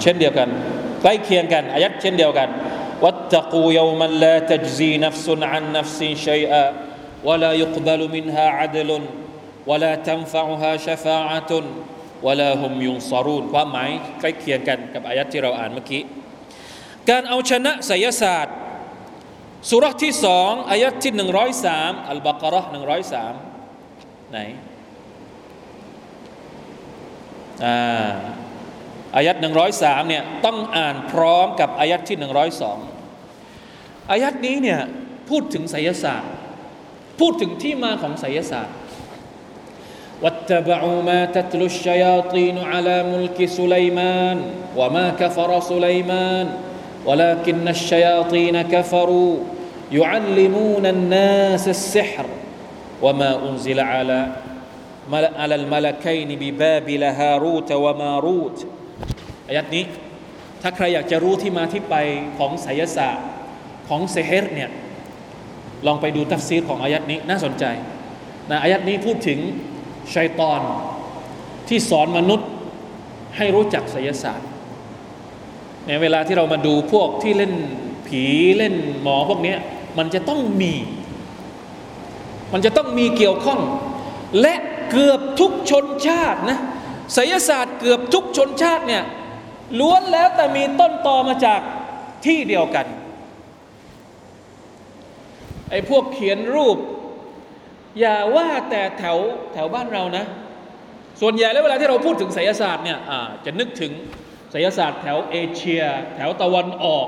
[0.03, 0.49] เช่นเดียวกัน
[1.03, 2.49] ใกล้เคียงกันอายัดเช่นเดียวกัน
[3.02, 6.66] واتقوا يوما لا تجزي نفس عن نفس شيئا
[7.24, 9.02] ولا يقبل منها عدل
[9.70, 11.52] ولا تنفعها شفاعة
[12.26, 13.90] ولا هم ينصرون ความหมาย
[14.20, 16.02] ใกล้เคียงกันกับอายัดที่เราอ่านเมื่อกี้
[17.10, 18.56] การเอาชนะไสยศาสตร์
[19.70, 23.34] สุรษที่สองอายัดที่หนึ่งร้อยสามอัลบากระหนึ่งร้อยสาม
[24.32, 24.40] ไหน
[27.66, 28.12] อ่า
[29.16, 32.78] อายัดหนึ่งร้อยสามเนี่ยต้องอ่านพร้อมกับอายัดที่หนึ่งร้อยสอง
[34.12, 34.80] อายัดนี้เนี่ย
[35.30, 36.32] พูดถึงไสยศาสตร์
[37.20, 38.76] พูดถึงที่มาของไสยศาสตร์
[40.22, 44.38] واتبعوا ما تتلو الشياطين على ملك سليمان
[44.78, 46.48] وما كفر سليمان
[47.06, 49.38] ولكن الشياطين كفروا
[49.92, 52.26] يعلمون الناس السحر
[53.02, 54.20] وما أنزل على
[55.12, 58.66] على الملكين ببابل هاروت وماروت
[59.49, 59.85] อายัดนี้
[60.63, 61.95] ถ้าใครอยากจะรู้ที่มาที่ไป
[62.39, 63.27] ของไสยศาสตร์
[63.89, 64.71] ของเซเฮร์เนี่ย
[65.87, 67.65] ลองไปดูตัฟซีรของอายัดนี้น่าสนใจ
[68.51, 69.39] นะอายัดนี้พูดถึง
[70.15, 70.61] ชัยตอน
[71.69, 72.49] ที่สอนมนุษย์
[73.37, 74.49] ให้รู้จักไสยศาสตร์
[75.85, 77.53] เนี่ยเวลาที่เรามาดูพวกที่เล่น
[78.07, 78.23] ผี
[78.59, 79.55] เล่นหมอพวกนี้
[79.99, 80.73] มันจะต้องมี
[82.53, 83.61] มันจะต้องมีเกี่ยวข้อง
[84.41, 84.55] และ
[84.91, 86.59] เกือบทุกชนชาตินะ
[87.15, 89.05] ไสยศาสตร์เกือบทุกชนชาติเนี่ย
[89.81, 91.61] ล้วนแล้วแต่มีต้นตอมาจาก
[92.27, 92.87] ที่เดียวกัน
[95.71, 96.77] ไอ้พวกเขียนรูป
[98.01, 99.19] อย่าว่าแต่แถว
[99.53, 100.25] แถวบ้านเรานะ
[101.21, 102.99] ส่วนใหญ่แล้วเวลาที่เราพูดถึงไสยศาสตร์เนี่ย
[103.45, 103.93] จะนึกถึง
[104.53, 105.83] ไสยศาสตร์แถวเอเชีย
[106.17, 107.07] แถวตะวันออก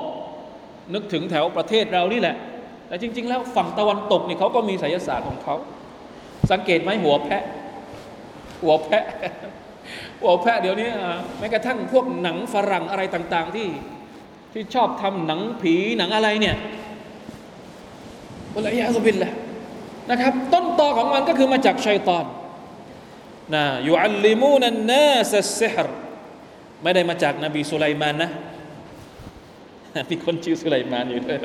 [0.93, 2.35] นึกถึงแถวประเทศเรานี่แหละ
[2.87, 5.55] แต่จริง ๆ แล้วฝั่งตะวันตกนี่เขาก็มีไสยศาสตร์ของเขา
[6.51, 7.43] สังเกตไหมหัวแพะ
[8.63, 9.03] หัวแพะ
[10.21, 10.89] หัวแพะเดี๋ยวนี้
[11.39, 13.67] แม้กระทั่งพวกหนังฝรั่งอะไรต่าง ๆ ที่
[14.53, 16.55] ที่ชอบทำหนังผีหนังอะไรเนี่ย
[18.53, 19.33] อัลลอฮฺสุบินแหละ
[20.09, 22.25] นะครับ ต้นตอของมันก็คือมาจากชัยตอน
[23.55, 25.97] นะيعلمون الناس السحر
[26.83, 28.29] ไม่ได้มาจากนบีสุไลมานนะ
[30.09, 31.37] มีคนชื่อสุไลมานอยู่ด้วย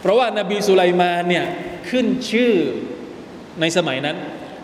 [0.00, 1.44] เพราะว่านาบีสุไลมานเนี่ย
[1.90, 2.52] ขึ้นชื่อ
[3.60, 4.16] ในสมัยนั้น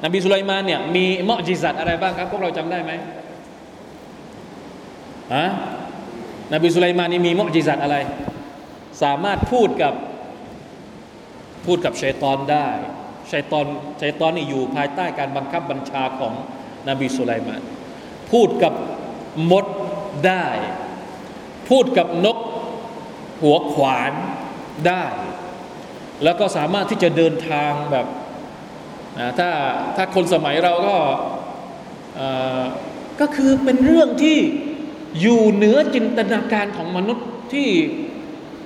[0.05, 2.93] นบีสุไลมานเนี่ยมีมอจิซัตอะไรบ้างครับ พวกเราจำได้ไหม
[5.35, 5.47] ฮะ
[6.53, 7.97] นบีสุไลมานนี่มีมอจิซัตอะไร
[9.03, 9.95] สามารถพูดกับ
[11.67, 12.69] พูดกับชัยตอนได้
[13.33, 13.67] ชัยตอน
[14.01, 16.33] ชัยตอนนี่อยู่ภายใต้การบังคับบัญชาของ
[16.89, 17.63] นบีสุไลมาน
[18.33, 18.73] พูดกับ
[19.51, 19.67] มด
[20.27, 20.47] ได้
[21.69, 22.39] พูดกับนก
[23.43, 24.13] หัวขวาน
[24.87, 25.05] ได้
[26.25, 28.07] แล้วก็สามารถที่จะเดินทางแบบ
[29.39, 29.51] ถ้า
[29.97, 30.97] ถ้าคนสมัยเราก็
[33.21, 34.39] ก็คือเป็นเรื่องที่
[35.21, 37.69] อยู่เหนือจินตนาการของมนุษย์ที่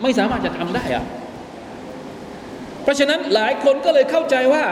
[0.03, 1.05] ไม่สามารถจะทำได้อะ
[2.83, 4.65] เพราะฉะนั้นหลายคนก็เลยเข้าใจว่า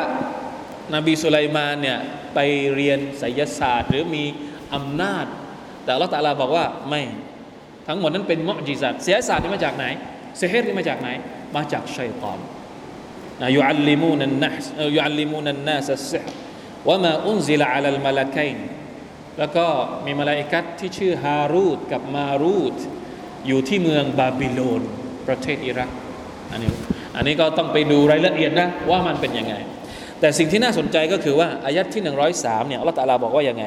[0.95, 1.99] นบีสุไลมานเนี่ย
[2.35, 2.39] ไป
[2.75, 4.25] เรียนไสยศาสตร์ หรือมี
[4.75, 5.27] อำนาจ
[5.85, 7.03] แต่ลลอฮฺตาลาบอกว่าไม่
[7.89, 9.87] ทั้งหมดนั้นเป็นมอจิซัตเสียศาสตร์ที่มาจากไหน
[10.37, 11.09] เซเฮตที่มาจากไหน
[11.57, 12.39] มาจากชัยตอน
[13.56, 16.24] ยุอัลลิมูนันนัสยุอัลลิมูนันนัสซิฮ
[16.88, 18.58] ว่ามาอุนซิลาอัลลมาลาคัยน
[19.40, 19.66] แล้วก็
[20.06, 22.76] มีมาลาอิกัตที่ชื่อฮารูดกับมารูด
[23.48, 24.82] อยู่ที่เมืองบาบิโลน
[25.28, 25.90] ประเทศอิรัก
[26.52, 26.72] อันนี้
[27.16, 29.56] อันนี้ก็ต้องไปดูรายละเอียดนะว่ามันเป็นยังไง
[30.20, 32.04] แต่สิ่งที่น่าสนใจก็คือว่าอายัดที่
[32.36, 33.66] 103เนี่ยอัลลอฮฺตาลาบอกว่ายังไง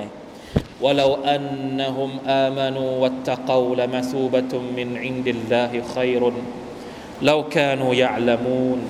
[0.83, 6.23] ولو أنهم آمنوا واتقوا لمثوبة من عند الله خير
[7.23, 8.81] لو كانوا يعلمون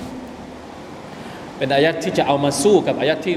[1.58, 3.36] เป็นอายัดที่จะเอามาสู้กับอายัดที่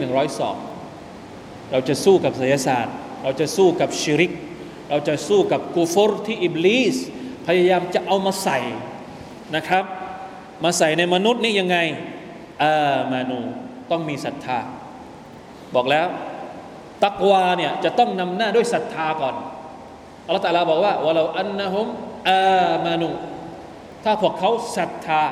[0.84, 4.32] 102 เราจะสู้กับศิลศาสตร์ เราจะสู้กับชิริก
[4.90, 6.96] เราจะสู้กับกูฟอร์ที่อิบลิส
[7.46, 8.58] พยายามจะเอามาใส่
[9.56, 9.84] นะครับ
[10.64, 11.76] มาใส่ในมนุษย์นี่ยังไง
[12.62, 13.38] อามานู
[13.90, 14.58] ต้องมีศรัทธา
[15.74, 16.06] บอกแล้ว
[17.04, 19.34] ตักวาเนี่ยจะต้องนำหน้าด้วยศรัทธาก่อน
[20.26, 21.86] อัลลอฮฺตาลาบอกว่าولو أنهم
[22.30, 23.08] آمنوا
[24.04, 25.22] ถ้าพวกเขาศรัทธา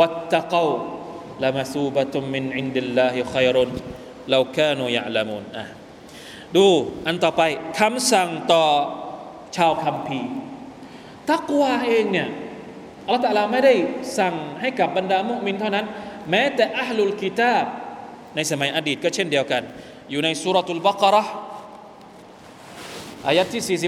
[0.00, 5.64] واتقوا لمثوبة من عند الله خير لو كانوا يعلمون อะ
[6.56, 6.66] ดู
[7.06, 7.42] อันต่อไป
[7.78, 8.64] คำสั่งต่อ
[9.56, 10.30] ชาวคัมภีร์
[11.30, 12.28] ตักวาเองเนี่ย
[13.04, 13.74] อัลลอฮฺตะลาไม่ได้
[14.18, 15.86] สั่งให้กับบรรดามุมินเท่านั้น
[16.30, 17.64] แม้แต่อะฮ์ลุลกิตาบ
[18.36, 19.62] ในสมัยอดีตก็เช่นเดียวกัน
[20.10, 21.24] อยู่ในسورة البقرة
[23.26, 23.84] อายัดที่ 41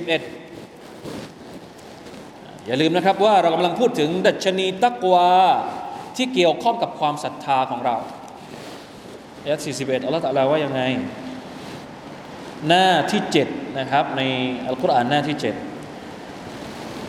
[2.66, 5.28] อย่าลืมนะครับว่าเรากำลังพูดถึงดัชนีตักวา
[6.19, 7.95] ที่เกี่ยวข้องกับความศรัทธาของเรา
[9.41, 10.81] อายัด41อัลลอฮฺตะลาว่ายังไง
[12.67, 14.21] หน้าที่7นะครับใน
[14.67, 15.55] อัลกุรอานหน้าที่ 7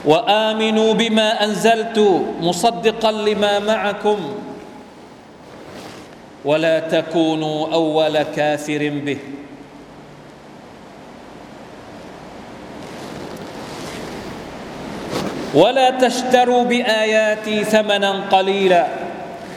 [0.07, 1.99] وآمنوا بما أنزلت
[2.41, 4.19] مصدقا لما معكم
[6.45, 9.19] ولا تكونوا أول كافر به
[15.55, 19.00] ولا تشتروا بآياتي ثمنا قليلا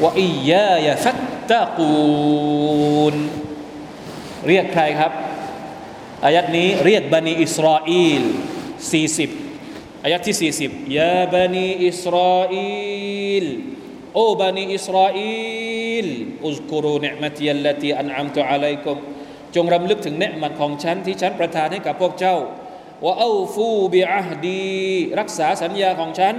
[0.02, 3.14] วะอียายฟัตตะกูน
[4.48, 5.12] เรียกใครครับ
[6.24, 8.22] อายัดนี้เรียกบันิอิสราเอล
[9.14, 12.54] 40อายัดที่ 40ยาบันิอิสราเอ
[13.42, 13.46] ล
[14.14, 15.18] โอ้บันิอิสราเอ
[16.04, 16.07] ล
[16.46, 18.96] อุสกุรูเนมัติยัลลตีอันอัมตุอะลัยกุม
[19.54, 22.37] จงรำลึกถึงเนมัตของฉันที่ฉันประทานให้กับพวกเจ้า
[23.05, 24.85] وأوفوا بعهدي
[25.20, 26.35] รักษาสัญญาของฉัน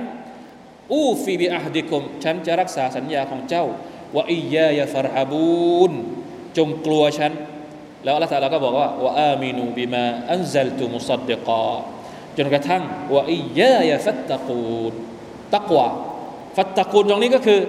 [0.94, 3.66] أوف بعهدكم ฉันจะรักษาสัญญาของเจ้า
[4.16, 5.92] وإياي فارهبون
[6.58, 7.32] จงกลัวฉัน
[8.04, 11.74] แล้วอัลลอฮฺตาลาก็บอกว่าوآمنوا بما أنزلت مصدقا
[12.38, 14.94] จนกระทั่งว่าอียายฟัตตะกูน
[15.56, 15.88] ตักวา
[16.58, 17.60] ฟัตตะกูนตรงนี้ก็คือ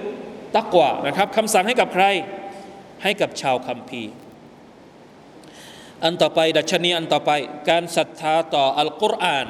[0.57, 2.05] ตักวานะครับคำสั่งให้กับใคร
[3.03, 4.13] ให้กับชาวคัมภีร์
[6.03, 7.31] อันต่อไปดัชนีอันต่อไป
[7.69, 9.47] การศรัทธาต่ออัลกุรอาน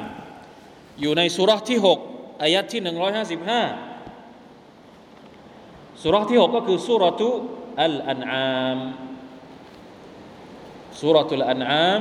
[1.00, 2.90] อยู่ในสุรที่ 6 อายัดที่ 155
[6.02, 7.28] สุรที่ 6 ก็คือสุรตุ
[7.82, 8.78] อัลอันอาม
[11.00, 12.00] สุรตุลอันอาม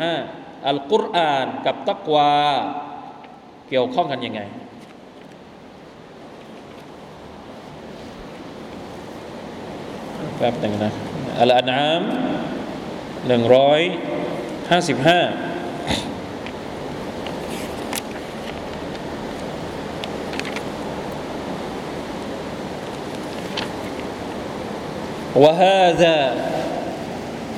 [0.00, 2.32] 155อัลกุรอานกับตักวา
[3.68, 4.40] เกี่ยวข้องกันยังไง
[10.36, 10.92] แป๊บหนึ่งนะ
[11.40, 12.02] อัลอันอาม
[13.32, 15.51] 155
[25.36, 26.16] وهذا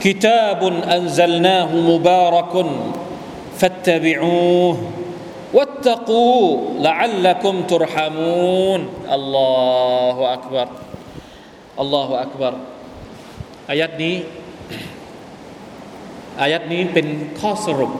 [0.02, 0.60] كتاب
[0.96, 2.66] أنزلناه مبارك
[3.58, 4.76] فاتبعوه
[5.54, 6.44] واتقوا
[6.80, 8.80] لعلكم ترحمون.
[9.10, 10.66] الله أكبر.
[11.78, 12.54] الله أكبر.
[13.70, 14.16] อายัดนี้
[16.40, 17.06] อายัดนี้เป็น
[17.40, 17.92] ข้อสรุป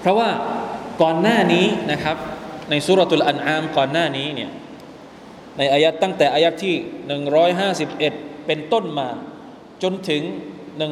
[0.00, 0.30] เพราะว่า
[1.02, 2.16] ก่อนหน้านี้นะครับ
[2.70, 4.50] ในสุรตุลอันอามก่อนหน้านี้เนี่ย
[5.58, 6.76] ในอายัดตั้งแต่อายัดที่
[7.60, 9.08] 151 เป็นต้นมา
[9.82, 10.22] จนถึง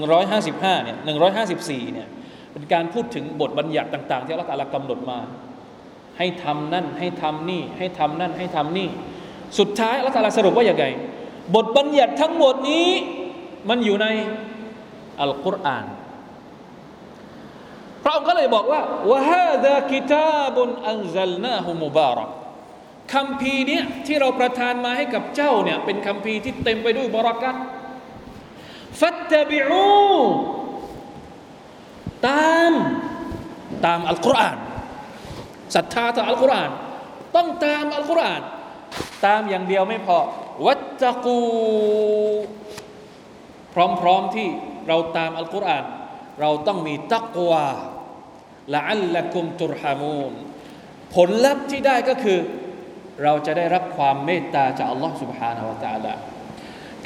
[0.08, 0.98] 155เนี่ย
[1.46, 2.08] 154เนี่ย
[2.52, 5.18] เป็นการพูดถึงบทบัญญัติต่าง ๆ ที่อัลลอฮฺกำหนดมา
[6.18, 8.88] ให้ทำนั่นให้ทำนี่ ให้ทำนั่นให้ทำนี่
[9.58, 10.84] สุดท้ายอัลลอฮฺสรุปว่าอย่างไง
[11.54, 12.88] บทบัญญัติทั้งหมดนี้
[13.68, 14.06] มันอยู่ใน
[15.20, 15.86] อัลกุรอาน
[18.02, 22.30] พระองค์ก็เลยบอกว่าวะฮาดะกิตาบุนอันซัลนาฮุมุบารัก
[23.14, 27.56] คำพีเนี้ยที่เราประทานมาให้กับเจ้าเนี่ยเป็นคำพีที่เต็มไปด้วยบรักัต
[29.00, 29.88] ฟัตตบิอู
[32.28, 32.72] ตาม
[33.84, 34.58] ตามอัลกุรอาน
[35.74, 36.70] ศรัทธาต่ออัลกุรอาน
[37.36, 38.42] ต้องตามอัลกุรอาน
[39.26, 40.18] ตามอย่างเดียวไม่พอ
[40.66, 41.40] วัตตะกู
[44.00, 44.48] พร้อมๆที่
[44.88, 45.84] เราตามอัลกุรอาน
[46.40, 47.66] เราต้องมีตักวา
[48.74, 50.32] ละอัลละกุมตุรฮามูน
[51.14, 52.38] ผลลัพธ์ที่ได้ก็คือ
[53.23, 56.13] เราจะได้รับความเมตตาจากอัลลอฮ์ سبحانه และ تعالى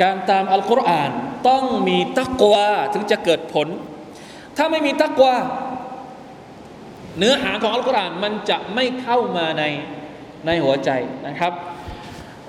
[0.02, 1.12] การตามอัลกุรอาน
[1.49, 3.67] ต้องมีตักวาถึงจะเกิดผล
[4.58, 5.36] ถ้าไม่มีตักวา
[7.17, 9.63] เนื้อหาของอัลกุรอานมันจะไม่เข้ามาใน
[10.45, 10.89] ในหัวใจ
[11.28, 11.54] นะครับ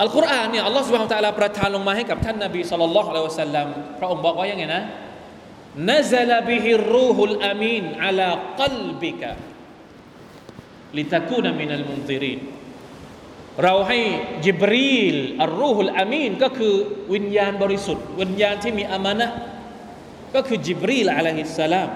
[0.00, 3.66] อัลกุรอานเนี่ยอัลลอฮฺสุบฮานตะลาประทานลงมาให้กับท่านนบีสุลต่านละฮ์อะลัยฮิวะสัลลัม
[3.98, 4.82] พระองค์บอกว่ายังไงนะ
[5.78, 9.22] نزل به الروح الأمين على قلبك
[10.94, 12.38] لتكون من المنذرين
[13.63, 13.99] เราให้
[14.45, 16.73] จิบรีลอัลรูฮุลอามีนก็คือ
[17.13, 19.27] วิญญาณบริสุทธิ์ วิญญาณที่มีอามานะ
[20.35, 21.89] ก็คือจิบรีลอะลัยฮิสสลาม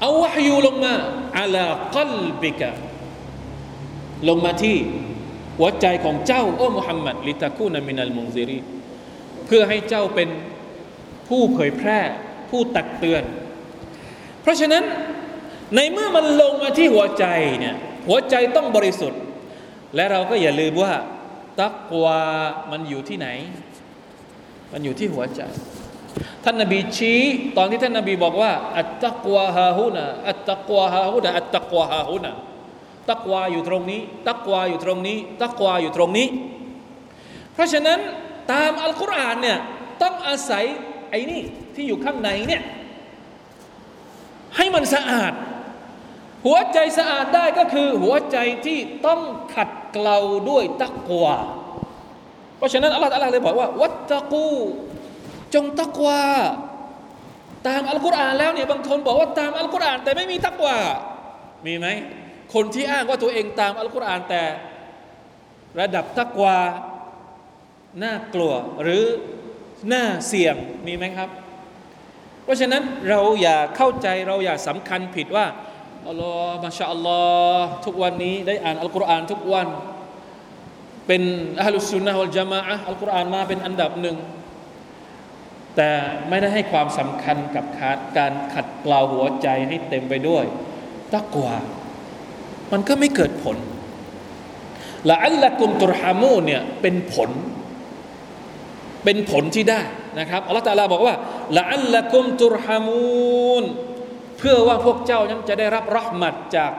[0.00, 0.94] เอาวะฮยูลงมา
[1.38, 2.70] อัลากัลบิกะ
[4.28, 4.78] ลงมาที่
[5.58, 8.58] หัวใจของเจ้าโอ้มุฮัมมัดลิตาคูนามินัลมุนซิรี
[9.46, 10.28] เพื่อให้เจ้าเป็น
[11.28, 12.00] ผู้เผยแพร่
[12.50, 13.22] ผู้ตักเตือน
[14.42, 14.84] เพราะฉะนั้น
[15.74, 17.24] ในเมื่อมันลงมาที่หัวใจ
[17.60, 17.76] เนี่ย
[18.08, 19.20] หัวใจต้องบริสุทธิ์
[19.94, 20.92] และเราก็อย่าลืมว่า
[21.60, 22.20] ตักวา
[22.70, 23.28] มันอยู่ที่ไหน
[24.72, 25.42] มันอยู่ที่หัวใจ
[26.44, 27.20] ท่านนบีชี้
[27.56, 32.32] ตอนที่ท่านนบีบอกว่า อัตตักวาฮาฮุนะอัตตักวาฮาฮุนะอัตตักวาฮาฮุนะ
[33.10, 36.28] ตักวาอยู่ตรงนี้ ตักวาอยู่ตรงนี้ ตักวาอยู่ตรงนี้
[37.54, 37.98] เพราะฉะนั้น
[38.52, 39.58] ตามอัลกุรอานเนี่ย
[40.02, 40.64] ต้องอาศัย
[41.10, 41.42] ไอ้นี่
[41.74, 42.62] ที่อยู่ข้างในเนี่ย
[44.56, 45.32] ให้มันสะอาด
[46.46, 49.20] หัวใจสะอาดได้ก็คือหัวใจที่ต้อง
[49.54, 50.18] ขัดเกลา
[50.50, 51.36] ด้วยตักวา
[52.56, 54.50] เพราะฉะนั้นอัลลอฮฺเลยบอกว่า วัตตะกู
[55.54, 56.22] จงตักวา
[57.68, 60.78] ตามอัลกุรอานแล้วเนี่ยบางคนบอกว่าตามอัลกุรอานแต่ไม่มีตักวา
[61.66, 61.86] มีไหม
[62.54, 64.42] คนที่อ้างว่าตัวเองตามอัลกุรอานแต่
[65.80, 66.58] ระดับตักวา
[68.02, 69.04] น่ากลัวหรือ
[69.92, 71.28] น่าเสี่ยงมีไหมครับ
[72.44, 75.46] เพราะฉะนั้นเราอย่าเข้าใจเราอย่าสำคัญผิดว่า
[76.08, 77.20] อัลลอฮ์มาชาอัลลอ
[77.56, 79.68] ฮ์ทุกวันนี้ได้อ่านอัลกุรอานทุกวัน
[81.06, 81.22] เป็น
[81.60, 84.16] อัลลุสุนนะฮ์วัลจามะอะอัลกุรอานมาเป็นอันดับหนึ่ง
[85.76, 85.90] แต่
[86.28, 87.64] ไม่ได้ให้ความสำคัญกับ
[88.18, 90.44] การขัดเกลาหัวใจให้เต็มไปด้วย
[91.14, 91.56] ตักวา
[92.72, 93.56] มันก็ไม่เกิดผล
[95.10, 97.30] ละอัลละกุมตุรฮามูเนี่ยเป็นผล
[99.04, 99.80] เป็นผลที่ได้
[100.18, 101.14] นะครับอัลลอฮฺตาลาบอกว่า
[101.58, 103.64] ละอัลละกุมตุรฮามูน
[104.40, 106.72] เพื่อว่าพวกเจ้านั้นจะได้รับรหมัดจาก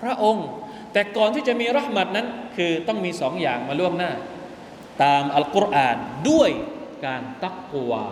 [0.00, 0.48] พระองค์
[0.92, 4.12] แต่ก่อนที่จะมีรหมัดนั้น คือต้องมีสองอย่างมาล่วงหน้า
[5.02, 5.96] ตามอัลกุรอาน
[6.30, 6.50] ด้วย
[7.06, 8.06] การตักวา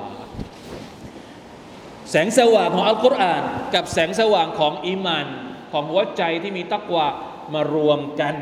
[2.10, 3.42] แสงสว่างของอัลกุรอาน
[3.74, 5.26] กับแสงสว่างของอีมาน
[5.72, 7.06] ของหัวใจที่มีตักวา
[7.54, 8.34] มารวมกัน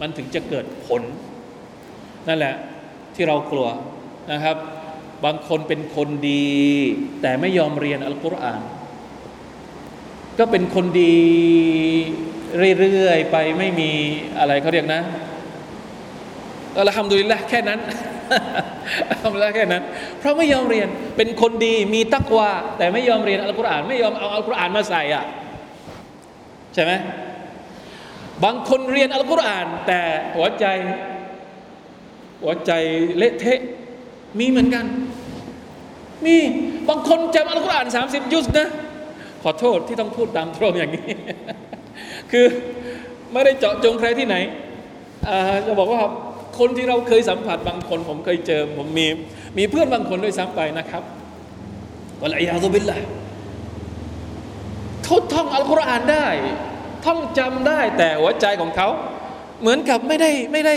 [0.00, 1.02] มันถึงจะเกิดผล
[2.28, 2.54] นั่นแหละ
[3.14, 3.68] ที่เรากลัว
[4.32, 4.56] นะครับ
[5.24, 6.52] บางคนเป็นคนดี
[7.22, 8.60] แต่ไม่ยอมเรียนอัลกุรอาน
[10.38, 11.16] ก็เป็นคนดี
[12.80, 13.90] เรื่อยๆไปไม่มี
[14.38, 15.02] อะไรเขาเรียกนะ
[16.78, 17.80] อัลฮัมดุลิลละแค่นั้น
[19.22, 19.82] ทำได้แค่นั้น
[20.18, 25.24] เพราะไม่ยอมเรียนเป็นคนดีมีตักวาแต่ไม่ยอมเรียนอัลกุรอานไม่ยอมเอาอัลกุรอานมาใส่อะ
[26.74, 26.92] ใช่ไหม
[28.44, 30.00] บางคนเรียนอัลกุรอาน แต่
[30.36, 30.64] หัวใจ
[32.42, 32.72] หัวใจ
[33.16, 33.60] เละเทะ
[34.38, 34.84] มีเหมือนกัน
[36.24, 36.36] มี
[36.88, 38.68] บางคนจำอัลกุรอานสามสิบยุสนะ
[39.44, 41.10] ขอโทษที่ต้องพูดตามตรงอย่างนี้
[42.32, 42.46] คือ
[43.32, 44.36] ไม่ได้เจาะจงใครที่ไหน
[45.66, 46.02] จะบอกว่า
[46.58, 49.06] คนที่เราเคยสัมผัสบางคนผมเคยเจอผมมี
[49.58, 51.02] มีเพื่อนบางคนด้วยซ้ำไปนะครับ
[52.22, 52.98] วะลัยาซุบิลละ
[55.04, 56.26] เขาท่องอัลกุรอานได้
[57.04, 58.88] ท่องจำได้แต่หัวใจของเขา
[59.60, 60.76] เหมือนกับไม่ได้ไม่ได้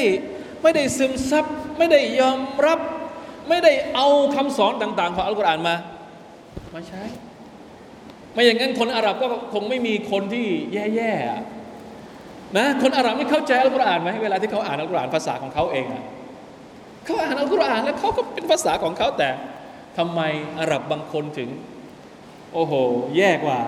[0.64, 1.46] ไม่ได้ซึมซับ
[1.78, 2.80] ไม่ได้ยอมรับ
[3.50, 5.76] ไม่ได้เอาคำสอนต่าง ๆ ของอัลกุรอานมา
[6.74, 7.04] มาใช้
[8.38, 10.48] ไม่อย่างนั้นคนอาหรับก็คงไม่มีคนที่
[10.96, 16.04] แย่ๆนะคนอาหรับนี่เข้าใจอัลกุรอานไหมเวลาที่เขาอ่านอัลกุรอานภาษาของเขาเองอะ
[17.06, 19.30] เขาอ่านอัลกุรอานแล้วเขาก็เป็นภาษาของเขาแต่
[19.98, 20.22] ทำไม
[20.60, 21.50] อาหรับบางคนถึง
[22.54, 22.74] โอ้โห
[23.18, 23.60] แย่กว่า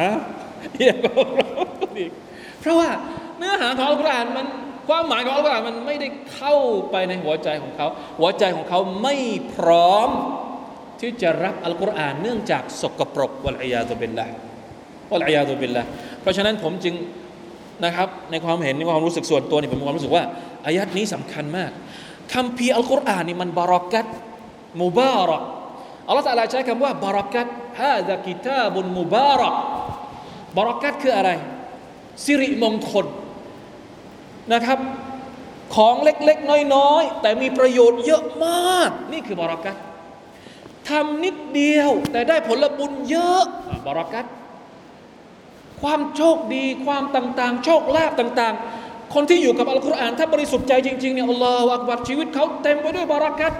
[0.00, 0.12] ฮะ
[0.80, 1.50] แย่กว่าเรา
[1.98, 2.10] อีก
[2.60, 2.90] เพราะว่า
[3.38, 4.46] เนื้อหาของอัลกุรอานมัน
[4.88, 6.54] ความหมายของอัลกุรอานมันไม่ได้เข้า
[6.90, 7.86] ไปในหัวใจของเขา
[8.18, 9.16] หัวใจของเขาไม่
[9.54, 10.08] พร้อม
[11.02, 14.26] ที่จะรับอัลกุรอานเนื่องจากสกปรกวัลอยาตุบิลละ
[15.12, 15.82] วัลอยาตุบิลละ
[16.20, 16.94] เพราะฉะนั้นผมจึง
[17.84, 20.24] นะครับในความเห็นในความรู้สึกส่วนตัวนี่ผมมีความรู้สึกว่า
[20.66, 21.70] อายัดนี้สำคัญมาก
[22.34, 24.06] คำพีอัลกุรอานนี่มันบารักัต
[24.82, 25.42] มุบารัก
[26.08, 27.46] อัลลอฮฺตะลาใช้คำว่าบารักัต
[27.80, 29.54] ฮาดะกิตาบุนมุบารัก
[30.56, 31.30] บารักัตคืออะไร
[32.24, 33.06] สิริมงคล
[34.52, 34.78] นะครับ
[35.76, 39.76] ของเล็กๆ น้อยๆ แต่มีประโยชน์เยอะมาก นี่คือบารักัต
[40.88, 43.44] ทำนิดเดียว แต่ได้ผลบุญเยอะ
[43.86, 44.24] บารักัต
[45.82, 53.52] ความโชคดีความต่างๆ โชคลาภต่างๆ คนที่อยู่กับอัลกุรอานถ้าบริสุทธิ์ใจจริงๆเนี่ยอัลลอฮฺอักบัรชีวิตเขาเต็มไปด้วยบารักัต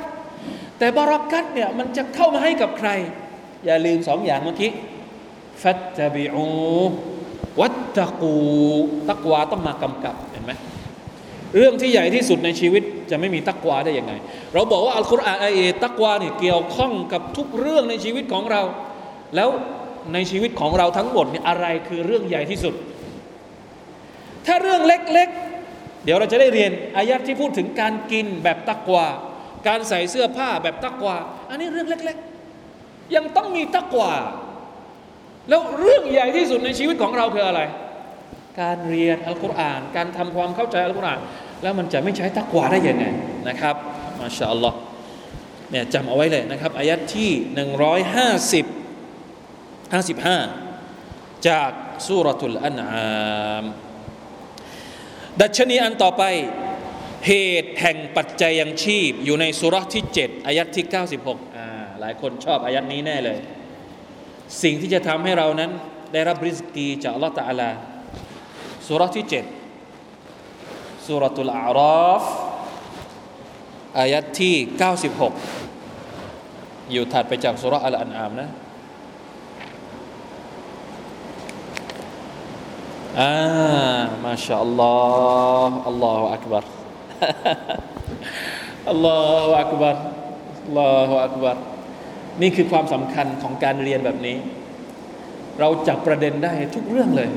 [0.78, 2.90] แต่บารักัตเนี่ยมันจะเข้ามาให้กับใคร
[3.66, 4.70] อย่าลืมสองอย่างเมื่อกี้
[5.62, 6.46] ฟัตตบิอู
[7.60, 8.34] วัตตะกู
[9.10, 10.14] ตักวาต้องมากำกับ
[11.56, 14.12] เรื่องที่ใหญ่ที่สุดในชีวิตจะไม่มีตักวาได้ยังไง
[14.54, 18.62] เราบอกว่าอัลกุรอานไอเอตักวาเนี่ยเกี่ยวข้องกับทุกเรื่องในชีวิตของเรา
[19.36, 19.48] แล้ว
[20.14, 22.74] ในชีวิตของเราทั้งหมดเนี่ยอะไรคือเรื่องใหญ่ที่สุด
[24.46, 29.06] ถ้าเรื่องเล็กๆ เดี๋ยวเราจะได้เรียนอายัดที่พูดถึงการกินแบบตักวา
[29.68, 31.16] การใส่เสื้อผ้าแบบตักวา
[31.50, 34.12] อันนี้เรื่องเล็กๆ ยังต้องมีตักวา
[35.48, 37.60] แล้วเรื่องใหญ่ที่สุดในชีวิตของเราคืออะไร
[38.60, 41.20] การเรียนอัลกุรอาน การทำความเข้าใจอัลกุรอาน
[41.62, 43.04] แล้วมันจะไม่ใช้ตักวาได้ยังไง
[43.48, 43.74] นะครับ
[44.20, 44.76] มาชาอัลลอฮ์
[45.70, 47.30] เนี่ยจำเอาไว้เลยนะครับอายัดที่
[48.62, 48.64] 150
[49.94, 51.70] 55 จาก
[52.06, 53.64] สุรทุลอันอาม
[55.40, 56.22] ดัชนีอันต่อไป
[57.26, 60.86] เหตุแห่งปัจจัยยังชีพ อยู่ในสุรที่ 7 อายัดที่
[61.20, 61.66] 96อ่า
[62.00, 63.38] หลายคนชอบอายัดนี้แน่เลย
[64.62, 65.70] สิ่งที่จะทำให้เรานั้น
[66.12, 67.70] ได้รับริสกีจากอัลลอฮฺตะอาลา
[68.86, 69.26] สุรที่
[70.10, 72.24] 7สุรตุลอาราฟ
[73.98, 74.54] อายัดที่
[75.72, 78.48] 96 อยู่ถัดไปจากสุรอัลอันอามนะ
[83.20, 83.32] อ่า
[84.24, 84.94] มาชาอัลลอ
[85.68, 86.64] ฮ์อัลลอฮฺอักบาร
[88.90, 89.96] อัลลอฮฺอักบาร
[90.64, 91.56] อัลลอฮฺอักบาร
[92.42, 94.36] นี่คือความสำคัญของการเรียนแบบนี้
[95.60, 97.30] เราจับประเด็นได้ทุกเรื่องเลย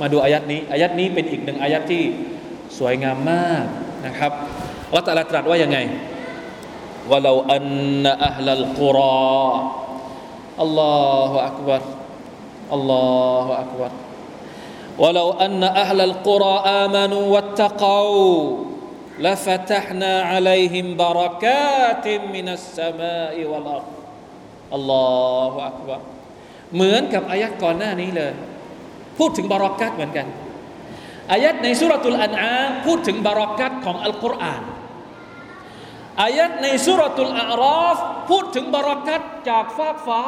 [0.00, 2.02] มาดูอายัดนี้ อายัดนี้เป็นอีกหนึ่งอายัดที่
[2.78, 3.64] สวยงามมาก
[4.06, 4.32] นะครับ
[4.88, 5.78] อัลลอฮฺตรัสว่ายังไง
[7.10, 7.64] ว่าเราอัน
[8.26, 8.98] อัลลัลกุร
[9.44, 9.50] อ
[10.62, 10.96] อัลลอ
[11.30, 11.82] ฮฺอักบาร
[12.74, 13.06] อัลลอ
[13.46, 13.92] ฮฺอักบาร
[14.98, 16.54] ولو أن أهل القرى
[16.84, 18.56] آمنوا واتقوا
[19.20, 23.92] لفتحنا عليهم بركات من السماء والأرض
[24.72, 26.00] الله أكبر
[26.74, 28.32] เหมือนกับอายัดก่อนหน้านี้เลย
[29.20, 30.26] พูดถึงบารักัตเหมือนกัน
[31.32, 32.54] อายัดในสุรตุลอันอา
[32.86, 34.62] พูดถึงบารักัตของอัลกุรอาน
[36.22, 37.98] อายัดในสุรตุลอาราฟ
[38.30, 40.20] พูดถึงบารักัตจากฟากฟ้า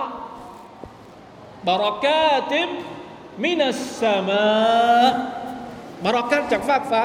[1.68, 2.68] บารักาติม
[3.44, 4.48] มินัสสมา
[6.04, 7.02] บารักัตจากฟากฟ้า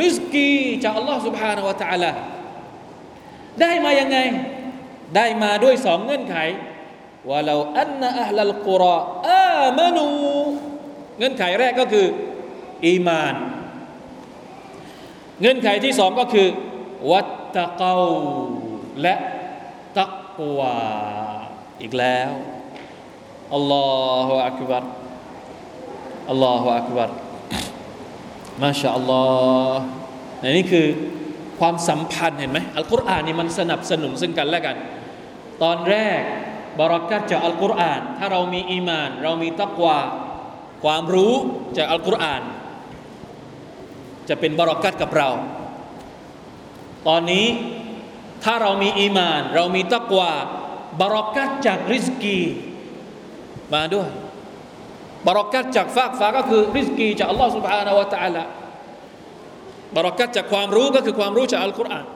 [0.00, 0.50] ริสกี
[0.82, 2.12] จากอัลลอฮ์ سبحانه และ تعالى
[3.60, 4.18] ได้มายังไง
[5.16, 6.36] ได้มาด้วยสองเงื่อนไข
[7.28, 8.98] ว่าเราอันนะอัลลกุรอ
[9.28, 10.06] อามานู
[11.19, 12.05] เงื่อนไขแรกก็คือ
[12.85, 13.35] อีมาน
[15.41, 16.47] เงื่อนไขที่สองก็คือ
[17.11, 17.95] วัตตะเกา
[19.01, 19.15] และ
[19.97, 20.07] ตั
[20.37, 20.77] กวา
[21.81, 22.31] อีกแล้ว
[23.53, 23.87] อัลลอ
[24.27, 24.83] ฮฺอักบัร
[26.29, 27.09] อัลลอฮฺอักบัร
[28.63, 29.23] มาชาอัลลอ
[29.71, 29.83] ฮ์
[30.57, 30.87] นี่คือ
[31.59, 34.75] ความสัมพันธ์เห็นไหมอัลกุรอานนี่มันสนับสนุนซึ่งกันและกัน
[35.63, 36.21] ตอนแรก
[36.79, 39.97] บารักัตจากอัลกุรอาน ถ้าเรามีอีมาน เรามีตักวา
[40.84, 41.34] ความรู้
[41.76, 42.42] จากอัลกุรอาน
[44.28, 45.30] จะเป็นบารักัตกับเรา
[47.08, 47.46] ตอนนี้
[48.44, 50.32] ถ้าเรามีอีมาน เรามีตักวา
[51.00, 52.38] บารักัตจากริสกี
[53.74, 54.08] มาด้วย
[55.26, 58.44] บารักัตจากฟากฟ้าก็คือริสกีจากอัลลอฮฺ سبحانه และ تعالى
[59.96, 62.06] บารักัตจากความรู้ก็คือความรู้จากอัลกุรอาน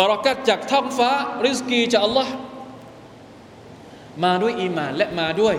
[0.00, 1.10] บารักัตจากท้องฟ้า
[1.46, 2.32] ริสกีจากอัลลอฮ์
[4.24, 5.56] มาด้วยอีมานและมาด้วย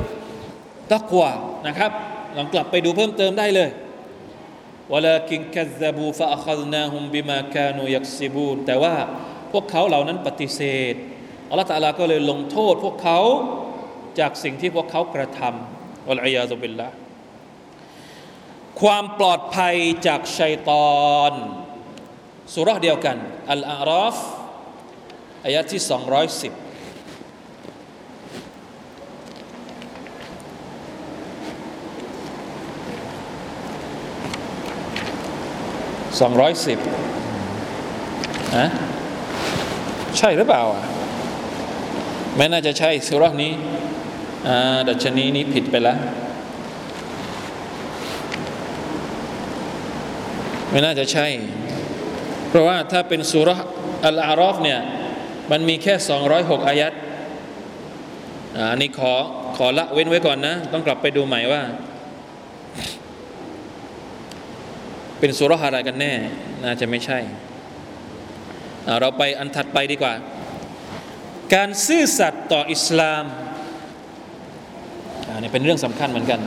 [0.93, 1.31] ตักวา
[1.67, 1.91] นะครับ
[2.37, 3.71] ลองกลับไปดูเพิ่มเติมได้เลย
[4.93, 8.95] วลากินกัซบูฟะอัคซนาฮุมบิมาคานูยักซิบูนแต่ว่า
[9.53, 10.61] พวกเขาเหล่านั้นปฏิเส
[10.93, 10.95] ธ
[11.51, 13.21] อัลลอฮฺตาลาก็เลยลงโทษพวกเขา
[14.19, 16.89] จากสิ่งที่พวกเขากระทำอัลอยาซุบิลละ
[18.81, 19.77] ความปลอดภัย
[20.07, 21.33] จากชัยตอน
[22.55, 23.17] สุรษเดียวกัน
[23.53, 24.17] อัลอาราฟ
[25.45, 26.68] อายะที่ 210
[36.21, 36.79] สองร้อยสิบ
[38.57, 38.67] อะ
[40.19, 40.83] ใช่หรือเปล่าอะ
[42.37, 43.53] ไม่น่าจะใช่สุรษนี้
[44.49, 45.99] อ่าดัชนีนี้ผิดไปแล้ว
[50.71, 51.27] ไม่น่าจะใช่
[52.49, 53.51] เพราะว่าถ้าเป็นสุร
[54.05, 54.81] อัลอารอฟเนี่ย
[55.51, 55.95] มันมีแค่
[56.31, 56.93] 206 อายัด
[58.71, 59.13] อันนี้ขอ
[59.57, 61.63] ขอละเว้นไว้ก่อนนะ ต้องกลับไปดูใหม่ว่า
[65.19, 66.13] เป็นสุรอะไรกันแน่
[66.65, 67.19] น่าจะไม่ใช่
[69.01, 70.15] เราไปอันถัดไปดีกว่า
[71.55, 73.25] การซื่อสัตย์ต่ออิสลาม
[75.29, 76.41] อันนี้เป็นเรื่องสำคัญเหมือนกัน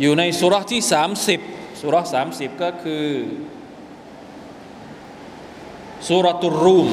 [0.00, 0.82] อยู่ในสุรที่
[1.30, 3.06] 30สุรสามสิบก็คือ
[6.08, 6.88] สุรตุรูม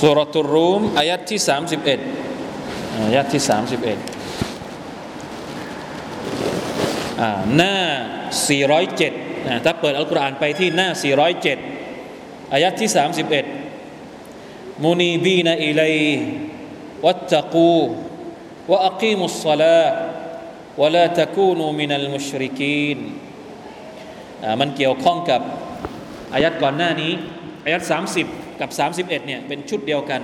[0.00, 2.39] สุรตุรูมอายัดที่ 31
[3.02, 3.98] อายะที่สามสิบเอ็ด
[7.56, 7.76] หน้า
[8.60, 10.88] 407นะถ้าเปิดอัลกุรอานไปที่หน้า
[11.70, 12.90] 407 อายัดที่
[13.86, 15.82] 31 มุนีบีนอิเล
[17.04, 17.76] วัตตะกู
[18.70, 19.82] วะอักีมุสซลา
[20.80, 22.98] วะลาตะกูนูมินัลมุชริกีน
[24.60, 25.40] มันเกี่ยวข้องกับ
[26.34, 27.12] อายัดก่อนหน้านี้
[27.64, 27.82] อายัด
[28.22, 28.70] 30 กับ
[29.00, 30.22] 31เนี่ยเป็นชุดเดียวกัน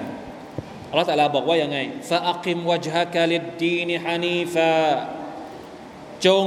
[0.95, 1.77] ลลอฮฺตะลาบอกว่ายังไง
[2.09, 4.71] ฟาอักิมวะจฮะกะลิดดีนฮานีฟา
[6.25, 6.45] จง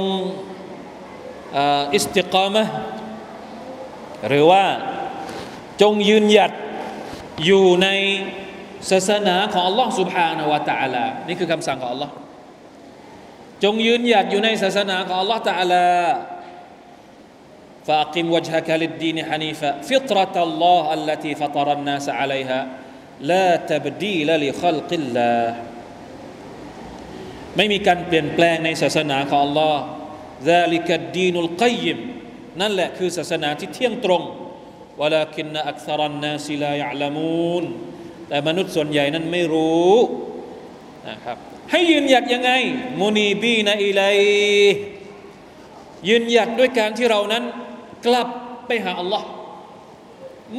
[1.93, 2.63] อิสติกามะ
[4.27, 4.63] หรือว่า
[5.81, 6.51] จงยืนหยัด
[7.45, 7.87] อยู่ใน
[8.89, 12.09] ศาสนาของ Allah سبحانه และ تعالى นี่คือคำสั่งของ Allah
[13.63, 15.87] จงยืนหยัดอยู่ในศาสนาของ Allah Taala
[17.85, 22.59] فأقم وجهك للدين حنيفا فطرة الله التي فطر الناس عليها
[23.28, 25.32] ละตบดีละลิขลกิลลา
[27.56, 29.76] ไม่มีการเปลี่ยนแปลงในศาสนาของ Allah
[30.48, 31.98] ซาลิกดีนุลกยิม
[32.60, 34.22] นั่นแหละคือศาสนาที่เที่ยงตรง
[35.00, 37.10] วลาคินอักษรันนาสิลายะลา
[38.28, 39.94] แต่มนุษย์ส่วนใหญ่นั้นไม่รู้
[41.08, 41.36] นะครับ
[41.70, 42.50] ให้ยืนหยัดยังไง
[43.00, 44.18] มุนีบีนะอิไลย
[46.08, 47.44] ยืนหยัดด้วยการที่เรานั้น
[48.06, 48.28] กลับ
[48.66, 49.22] ไปหา Allah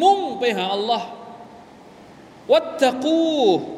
[0.01, 1.01] มุ่งไปหา Allah
[2.51, 3.23] วัตตะกู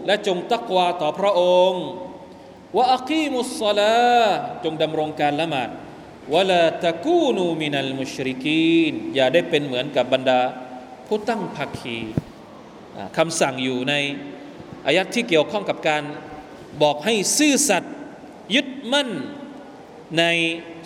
[0.06, 1.84] และจงตักวาต่อพระองค์
[2.78, 3.98] วะอักีมุสซาลา
[4.64, 5.70] จงดำรงการละหมาด
[6.34, 10.42] วะลาตะกูนูมินัลมุชริกีนอย่าได้เป็นเหมือนกับบรรดา
[11.08, 12.00] ผู้ตั้งภาคี
[13.18, 13.94] คำสั่งอยู่ใน
[14.86, 16.04] อายัดที่เกี่ยวข้องกับการ
[16.82, 17.94] บอกให้ซื่อสัตย์
[18.56, 19.10] ยึดมั่น
[20.18, 20.24] ใน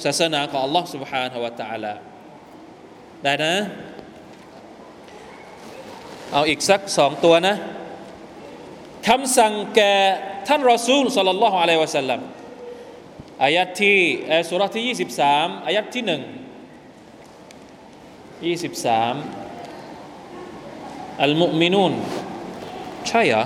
[0.04, 1.94] ศาสนาของ Allah Subhanahu wa Taala
[3.24, 3.56] ได้นะ
[6.34, 7.56] เอาอีกสักสองตัวนะ
[9.08, 9.94] คำสั่งแก่
[10.48, 12.22] ท่านรอซูลสัลลัลลอฮุอะลัยวะสัลลัม
[13.44, 13.98] อายัดที่
[14.50, 14.84] สุรที่
[15.26, 16.22] 23 อายัดที่หนึ่ง
[18.68, 19.48] 23
[21.24, 21.94] อัลมุมินูน
[23.08, 23.44] ใช่เหรอ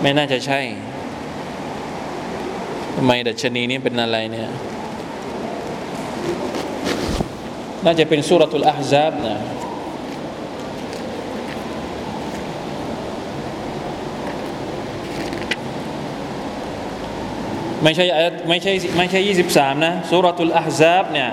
[0.00, 0.60] ไม่น่าจะใช่
[2.96, 4.50] ทำไมดัชนีนี้เป็นอะไรเนี่ย
[7.84, 9.36] น่าจะเป็นสุรทูลอาฮซาบนะ
[17.82, 18.06] ไม่ใช่
[18.48, 21.30] ไม่ใช่ไม่ใช่ยี่สิบสามนะสุรทูลอาฮซาบเนี่ย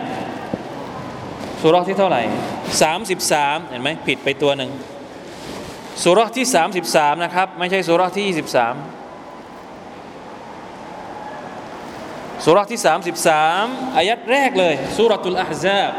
[1.62, 2.22] สุรที่เท่าไหร่
[2.82, 4.72] สามสิบสามเห็นไหมผิดไปตัวหนึ่ง
[6.04, 8.76] สุรที่สามสิบสามนะครับ ไม่ใช่สุรที่ยี่สิบสาม
[12.46, 13.64] สุรที่สามสิบสาม
[13.98, 15.92] อายัดแรกเลยสุรทูลอาฮซาบ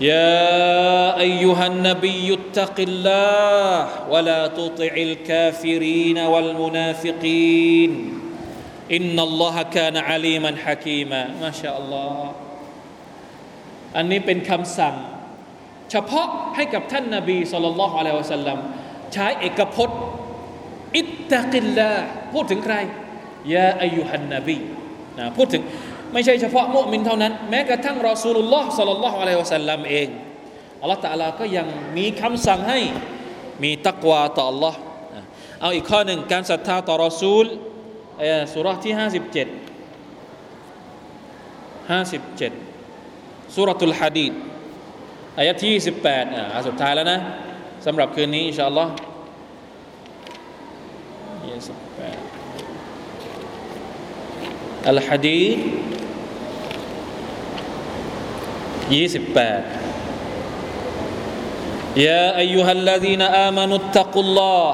[0.00, 7.90] يا ايها النبي اتق الله ولا تطع الكافرين والمنافقين
[8.92, 12.32] ان الله كان عليما حكيما ما شاء الله
[13.96, 14.94] อันนี้เป็นคำสั่ง
[15.90, 16.26] เฉพาะ
[16.56, 18.58] ให้กับท่านนาบีสุลต่านละฮ์อะลัยวะสัลลัม
[19.12, 20.00] ใช้เอกพจน์
[20.96, 21.90] อิตตะกิลลา
[22.32, 22.76] พูดถึงใคร
[23.54, 24.58] ยาอายุฮันนบี
[25.18, 25.62] นะพูดถึง
[26.13, 30.07] ไม่ใช่เฉพาะมุมินเท่านั้น แม้กระทั่งรอซูลุลลอฮ์สัลลัลลอฮุอะลัยฮิวะสัลลัมเอง
[30.81, 32.79] อัลลอฮฺตะลาก็ยังมีคำสั่งให้
[33.63, 34.73] มีตักวาต่อ Allah
[35.61, 37.45] เอาอีกข้อหนึ่งการศรัทธาต่อรอซูล
[38.53, 39.03] สุราที่ 57
[41.89, 44.33] 57สุรทุลฮะดีด
[45.37, 45.71] อายะที่
[46.03, 47.19] 28อ่าสุดท้ายแล้วนะ
[47.85, 48.91] สำหรับคืนนี้ อินชาอัลลอฮ์
[54.78, 55.44] 28อัลฮะดี
[58.90, 59.84] ด28
[61.96, 64.66] يا أيها الذين آمنوا اتقوا الله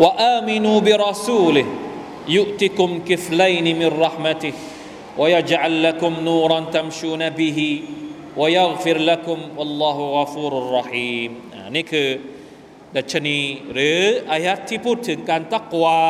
[0.00, 1.66] وآمنوا برسوله
[2.28, 4.52] يؤتكم كفلين من رحمته
[5.18, 7.82] ويجعل لكم نورا تمشون به
[8.36, 11.30] ويغفر لكم والله غفور رحيم
[11.76, 12.08] นี่คือ
[12.96, 13.38] ดัชนี
[13.72, 13.98] หรือ
[14.30, 16.02] อายัดที่พูดถึงการตักวา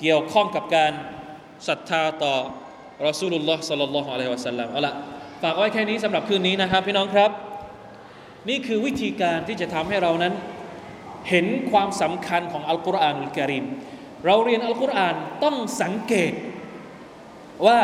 [0.00, 0.92] เกี่ยวข้องกับการ
[1.67, 2.35] ศรัทธาต่อ
[3.07, 4.93] รอสูลุลลอฮ์สัลลัลลอฮุอะลัยฮิวะสัลลัมเอาละ
[5.43, 7.31] ฝากไว้แค่นี้สำหรับคืนนี้นะครับ พี่น้องครับ
[8.49, 10.33] นี่คือวิธีการที่จะทำให้เรานั้น
[11.29, 13.65] เห็นความสำคัญของอัลกุรอานอุลกิริม
[14.25, 16.33] เราเรียนอัลกุรอานต้องสังเกต
[17.67, 17.79] ว่า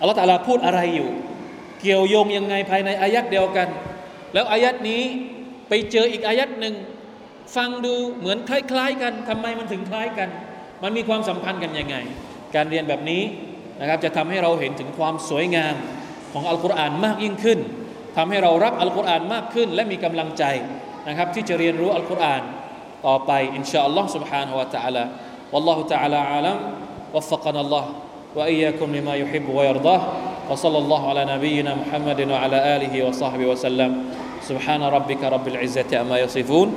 [0.00, 1.10] อัลลอฮฺตะลาพูดอะไรอยู่
[1.80, 3.68] เกี่ยวโยงยังไงภายในอายัดเดียวกัน
[4.34, 5.02] แล้วอายัดนี้
[5.68, 6.74] ไปเจออีกอายัดหนึ่ง
[7.56, 10.28] ฟังดูเหมือนคล้าย ๆ กันทำไมมันถึงคล้ายกัน
[10.83, 11.95] มันมีความสัมพันธ์กันยังไง
[12.55, 13.23] การเรียนแบบนี้
[13.79, 15.75] นะครับจะทำให้เราเห็นถึงความสวยงาม
[16.33, 17.59] ของอัลกุรอานมากยิ่งขึ้น
[18.17, 20.43] ทำให้เรารักอัลกุรอานมากขึ้น และมีกำลังใจ
[21.07, 22.43] นะครับที่จะเรียนรู้อัลกุรอาน
[23.07, 25.03] ต่อไปอินชาอัลลอฮ์ سبحانه และ تعالى
[25.53, 26.57] والله تعالى عالم
[27.15, 27.85] وفقنا الله
[28.37, 30.01] وإياكم لما يحب ويرضاه
[30.49, 33.91] وصلى الله على نبينا محمد وعلى آله وصحبه وسلم
[34.49, 36.67] سبحان ربك رب العزة أما يصفون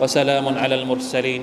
[0.00, 1.42] وسلام على المرسلين